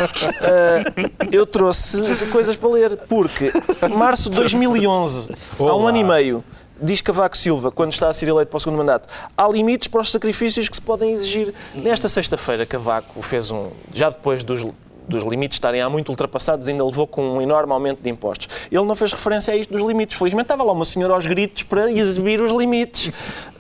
[0.43, 0.83] Ah,
[1.31, 3.53] eu trouxe coisas para ler, porque
[3.95, 5.29] março de 2011,
[5.59, 6.45] há um ano e meio,
[6.81, 9.07] diz Cavaco Silva, quando está a ser eleito para o segundo mandato,
[9.37, 11.53] há limites para os sacrifícios que se podem exigir.
[11.75, 14.65] Nesta sexta-feira, Cavaco fez um, já depois dos
[15.11, 18.49] dos limites estarem há muito ultrapassados, ainda levou com um enorme aumento de impostos.
[18.71, 20.17] Ele não fez referência a isto dos limites.
[20.17, 23.11] Felizmente estava lá uma senhora aos gritos para exibir os limites,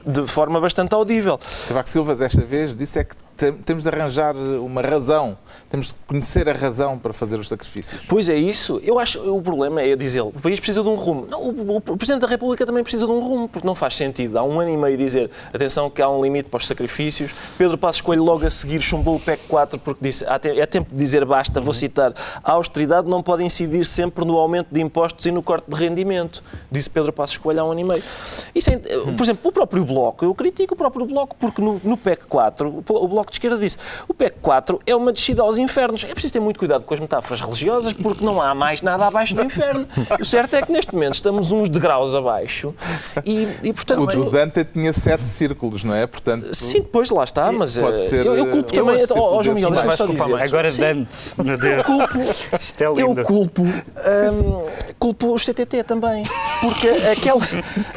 [0.07, 1.38] de forma bastante audível.
[1.68, 5.36] Cavaco Silva, desta vez, disse é que tem- temos de arranjar uma razão,
[5.70, 8.01] temos de conhecer a razão para fazer os sacrifícios.
[8.07, 8.78] Pois é isso.
[8.84, 11.26] Eu acho o problema é dizer o país precisa de um rumo.
[11.30, 14.38] Não, o, o Presidente da República também precisa de um rumo, porque não faz sentido.
[14.38, 17.32] Há um ano e meio dizer atenção que há um limite para os sacrifícios.
[17.57, 20.66] Pedro Passos Coelho logo a seguir chumbou o PEC 4 porque disse "Há te- é
[20.66, 22.12] tempo de dizer basta, vou citar.
[22.44, 26.42] A austeridade não pode incidir sempre no aumento de impostos e no corte de rendimento,
[26.70, 28.03] disse Pedro Passos Coelho há um ano e meio.
[28.55, 31.97] Isso é, por exemplo, o próprio Bloco, eu critico o próprio Bloco porque no, no
[31.97, 33.76] PEC 4, o Bloco de Esquerda disse
[34.09, 36.05] o PEC 4 é uma descida aos infernos.
[36.05, 39.34] É preciso ter muito cuidado com as metáforas religiosas porque não há mais nada abaixo
[39.34, 39.86] do inferno.
[40.20, 42.74] O certo é que neste momento estamos uns degraus abaixo
[43.24, 44.20] e, e portanto...
[44.20, 46.07] O, Dante tinha sete círculos, não é?
[46.07, 49.01] Portanto, Sim, depois lá está, mas Pode eh, ser, eu, eu culpo eh, também.
[49.01, 50.43] eu Ó ó, João Miguel, desses deixa-me só dizer.
[50.43, 50.80] Agora Sim.
[50.80, 51.86] Dante, meu Deus.
[52.61, 53.22] Isto é Eu lindo.
[53.22, 54.66] culpo, hum,
[54.99, 56.22] culpo os CTT também,
[56.61, 57.41] porque aquela,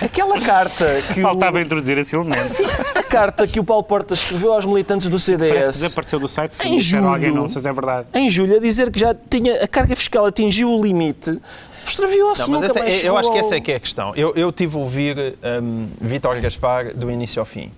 [0.01, 1.37] aquela carta que o,
[1.83, 2.97] Introduzir esse elemento.
[2.97, 6.27] a carta que o Paulo Portas escreveu aos militantes do Parece que CDS desapareceu do
[6.27, 6.55] site.
[6.55, 8.07] Se Em disseram alguém julho- não, se é verdade.
[8.13, 11.39] em julho a dizer que já tinha a carga fiscal atingiu o limite,
[11.85, 12.41] extraviou-se.
[12.41, 14.13] Não, mas nunca essa- mais eu acho que essa é que é a questão.
[14.15, 17.71] Eu, eu tive a ouvir um, Vítor Gaspar do início ao fim.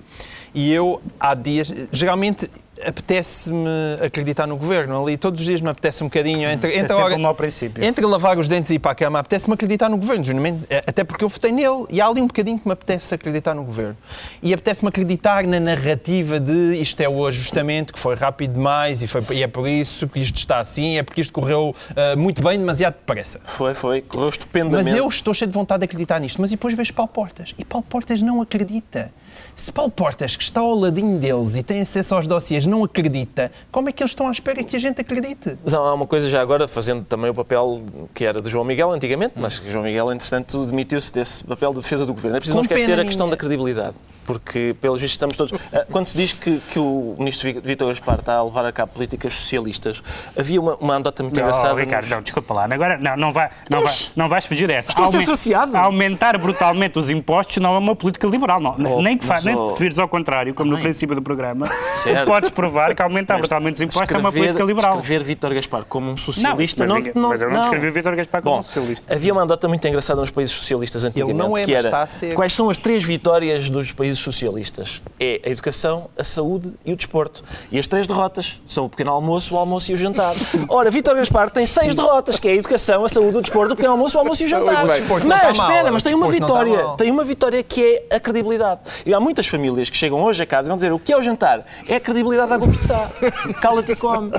[0.54, 2.50] E eu, há dias, geralmente
[2.84, 3.68] apetece-me
[4.06, 5.18] acreditar no governo ali.
[5.18, 6.50] Todos os dias me apetece um bocadinho.
[6.50, 7.84] Entre, Isso é entre, sempre hora- um mau princípio.
[7.84, 10.26] entre lavar os dentes e ir para a cama, apetece-me acreditar no governo.
[10.70, 13.54] Eh, Até porque eu votei nele e há ali um bocadinho que me apetece acreditar
[13.54, 13.96] no governo.
[14.42, 19.08] E apetece-me acreditar na narrativa de isto é o ajustamento, que foi rápido demais e,
[19.08, 22.42] foi, e é por isso que isto está assim, é porque isto correu eh, muito
[22.42, 23.40] bem, demasiado depressa.
[23.44, 24.90] Foi, foi, correu estupendamente.
[24.90, 26.40] Mas eu estou cheio de vontade de acreditar nisto.
[26.42, 27.54] Mas depois vejo Paulo Portas.
[27.58, 29.12] E Paulo Portas não acredita.
[29.56, 33.52] Se Paulo Portas, que está ao ladinho deles e tem acesso aos dossiês, não acredita,
[33.72, 35.58] como é que eles estão à espera que a gente acredite?
[35.64, 37.82] Mas há uma coisa já agora, fazendo também o papel
[38.14, 41.82] que era de João Miguel antigamente, mas que João Miguel, entretanto, demitiu-se desse papel de
[41.82, 42.38] defesa do governo.
[42.38, 43.36] É preciso Com não esquecer a questão minha.
[43.36, 45.60] da credibilidade, porque, pelos vistos, estamos todos.
[45.74, 48.92] Ah, Quando se diz que, que o ministro Vítor Gaspar está a levar a cabo
[48.94, 50.02] políticas socialistas,
[50.38, 51.80] havia uma, uma anedota muito Não, engraçada.
[51.80, 52.66] Ricardo, nos- não, desculpa lá.
[52.70, 54.90] Agora, não, não, vai, não, vai, não vais fugir dessa.
[54.92, 55.76] Estou a ser saciado.
[55.78, 58.60] Aumentar brutalmente os impostos não é uma política liberal.
[58.60, 58.76] Não.
[58.98, 59.76] Oh, nem que mas, nem oh.
[59.76, 62.26] vires ao contrário, como no princípio do programa, Certo.
[62.28, 64.96] podes provar que aumentar brutalmente os impostos é uma política liberal.
[65.00, 67.62] Escrever Vítor Gaspar como um Não, socialista mas, não, ninguém- não, mas eu não, não.
[67.62, 69.14] descrevi o Vítor Gaspar como Bom, um socialista.
[69.14, 72.02] havia uma anedota muito engraçada nos países socialistas antigamente, não é, que mas era está
[72.02, 72.34] a ser.
[72.34, 75.02] quais são as três vitórias dos países socialistas?
[75.20, 77.44] É a educação, a saúde e o desporto.
[77.72, 80.34] E as três derrotas são o pequeno almoço, o almoço e o jantar.
[80.70, 83.76] Ora, Vítor Gaspar tem seis derrotas, que é a educação, a saúde, o desporto, o
[83.76, 84.84] pequeno almoço, o almoço e o jantar.
[84.84, 88.20] O Mas, mal, espera, mas tem uma está vitória, tem uma vitória que é a
[88.20, 88.82] credibilidade.
[89.06, 91.18] E há muitas famílias que chegam hoje a casa e vão dizer o que é
[91.18, 91.66] o jantar?
[91.88, 93.10] É a credibilidade da de Sá.
[93.62, 94.32] Cala-te e come.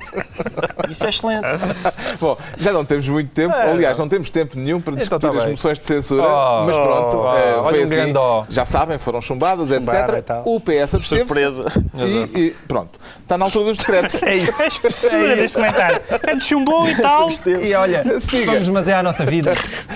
[0.90, 1.46] Isso é excelente.
[2.20, 3.54] Bom, já não temos muito tempo.
[3.54, 5.50] Aliás, não temos tempo nenhum para Então discutir tá as bem.
[5.52, 6.22] moções de censura.
[6.26, 8.12] Oh, mas pronto, oh, olha foi um assim.
[8.16, 8.44] ó.
[8.48, 10.24] Já sabem, foram chumbadas, Chumbada e etc.
[10.24, 10.42] tal.
[10.44, 11.16] O PS absteve-se.
[11.16, 11.64] Surpresa.
[11.96, 12.98] E, e pronto.
[13.22, 14.22] Está na altura dos decretos.
[14.22, 14.52] É isso.
[14.90, 16.00] Segura deste comentário.
[16.20, 17.28] Tanto chumbou e tal.
[17.62, 18.52] E olha, Siga.
[18.52, 19.52] vamos demasiar a nossa vida.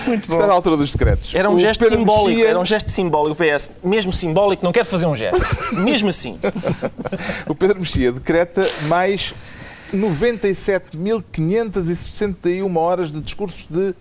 [0.07, 1.33] Está na altura dos decretos.
[1.35, 3.41] Era um O gesto simbólico, Mexia- era um gesto simbólico.
[3.41, 5.39] O PS, mesmo simbólico, não quer fazer um gesto.
[5.73, 6.39] Mesmo assim.
[7.47, 9.33] O Pedro Mexia decreta mais
[9.93, 13.93] 97.561 horas de discursos de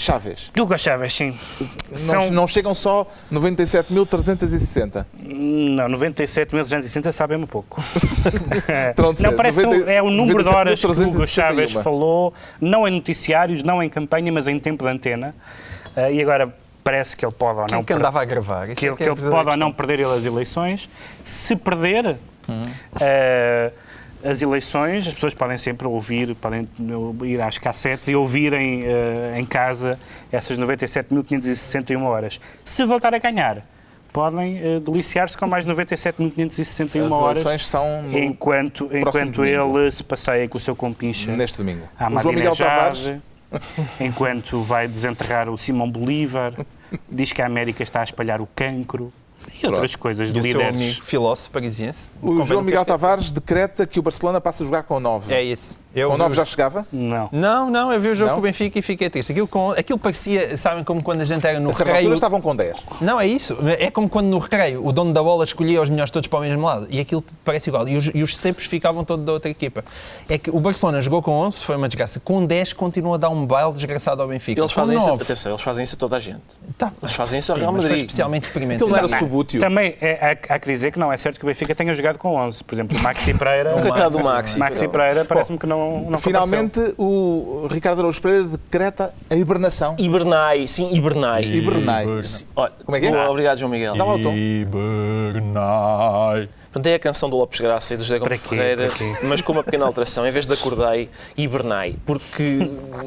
[0.00, 0.50] Chávez.
[0.58, 1.38] Hugo Chávez, sim.
[1.90, 5.04] Não, São, não chegam só 97.360.
[5.18, 7.82] Não, 97.260 sabem um pouco.
[9.20, 11.26] Não, parece 90 é o número de horas que o Hugo 97.361.
[11.26, 15.34] Chávez falou, não em noticiários, não em campanha, mas em tempo de antena.
[15.94, 18.66] Ah, e agora parece que ele pode ou não é que andava a gravar?
[18.68, 20.88] Isso que é ele, que é que a ele pode ou não perder as eleições.
[21.24, 22.16] Se perder
[23.00, 23.72] eh,
[24.24, 26.68] as eleições, as pessoas podem sempre ouvir, podem
[27.24, 29.98] ir às cassetes e ouvirem eh, em casa
[30.30, 32.40] essas 97.561 horas.
[32.64, 33.62] Se voltar a ganhar,
[34.12, 37.38] podem eh, deliciar-se com mais 97.561 As horas.
[37.38, 39.78] eleições são Enquanto, enquanto domingo.
[39.78, 41.88] ele se passeia com o seu compincha neste domingo.
[41.98, 43.14] O João Miguel Tavares
[44.00, 46.54] enquanto vai desenterrar o Simão Bolívar,
[47.08, 49.12] diz que a América está a espalhar o cancro
[49.62, 50.76] e outras coisas de o seu líderes.
[50.76, 52.12] amigo filósofo parisiense.
[52.22, 52.84] O Convém João Miguel.
[52.84, 55.32] Tavares decreta que o Barcelona passa a jogar com 9.
[55.32, 55.76] É isso.
[55.94, 56.86] Eu com vi 9 os- já chegava?
[56.92, 57.28] Não.
[57.32, 58.34] Não, não, eu vi o jogo Não?
[58.36, 59.32] com o Benfica e fiquei triste.
[59.32, 62.14] Aquilo, com, aquilo parecia, sabem, como quando a gente era no A altura recreio.
[62.14, 62.76] estavam com 10.
[63.00, 63.56] Não, é isso.
[63.78, 66.42] É como quando no recreio o dono da bola escolhia os melhores todos para o
[66.42, 66.86] mesmo lado.
[66.90, 67.88] E aquilo parece igual.
[67.88, 69.84] E os, e os cepos ficavam todos da outra equipa.
[70.28, 72.20] É que o Barcelona jogou com 11, foi uma desgraça.
[72.20, 74.60] Com 10 continua a dar um baile desgraçado ao Benfica.
[74.60, 76.40] Eles Com fazem isso, 9, atenção, eles fazem isso a toda a gente.
[76.78, 78.06] tá, Eles fazem isso ao sim, Real mas foi Madrid.
[78.06, 78.76] especialmente deprimente.
[78.76, 79.60] Aquilo não era Não, subútil.
[79.60, 82.16] Também é, há, há que dizer que não é certo que o Benfica tenha jogado
[82.18, 82.62] com 11.
[82.62, 83.76] Por exemplo, o Maxi Pereira.
[83.76, 84.58] O coitado do Maxi.
[84.58, 89.96] Maxi Pereira parece-me que não, não, não Finalmente, o Ricardo Araújo Pereira decreta a hibernação.
[89.98, 91.44] Hibernai, sim, hibernai.
[91.44, 92.06] Hibernai.
[92.56, 93.10] Olha, Como é que é?
[93.10, 93.96] boa, Obrigado, João Miguel.
[93.96, 94.32] Dá lá o tom.
[94.34, 96.48] Hibernai.
[96.72, 98.40] Portanto, é a canção do Lopes Graça e do José Gomes?
[98.40, 98.88] Ferreira,
[99.28, 100.24] mas com uma pequena alteração.
[100.24, 101.96] Em vez de acordei, hibernai.
[102.06, 102.58] Porque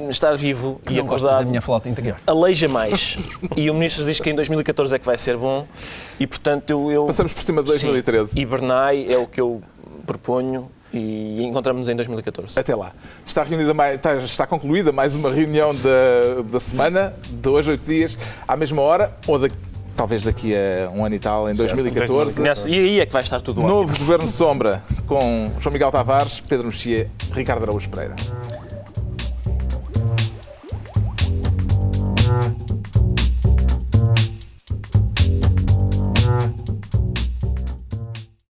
[0.10, 2.18] estar vivo e Não gostas da minha flauta interior.
[2.28, 3.16] aleija mais.
[3.56, 5.66] E o Ministro diz que em 2014 é que vai ser bom
[6.20, 6.92] e, portanto, eu...
[6.92, 8.32] eu Passamos por cima de 2013.
[8.32, 9.62] Sim, hibernai é o que eu
[10.06, 12.60] proponho e encontramos-nos em 2014.
[12.60, 12.92] Até lá.
[13.26, 17.88] Está, reunida mais, está, está concluída mais uma reunião da, da semana, de hoje, oito
[17.88, 18.18] dias,
[18.48, 19.50] à mesma hora, ou da-
[19.96, 22.42] talvez daqui a um ano e tal, em 2014.
[22.42, 23.74] Nessa- e aí é que vai estar tudo ótimo.
[23.74, 28.16] Novo Governo Sombra com João Miguel Tavares, Pedro Mexia, Ricardo Araújo Pereira.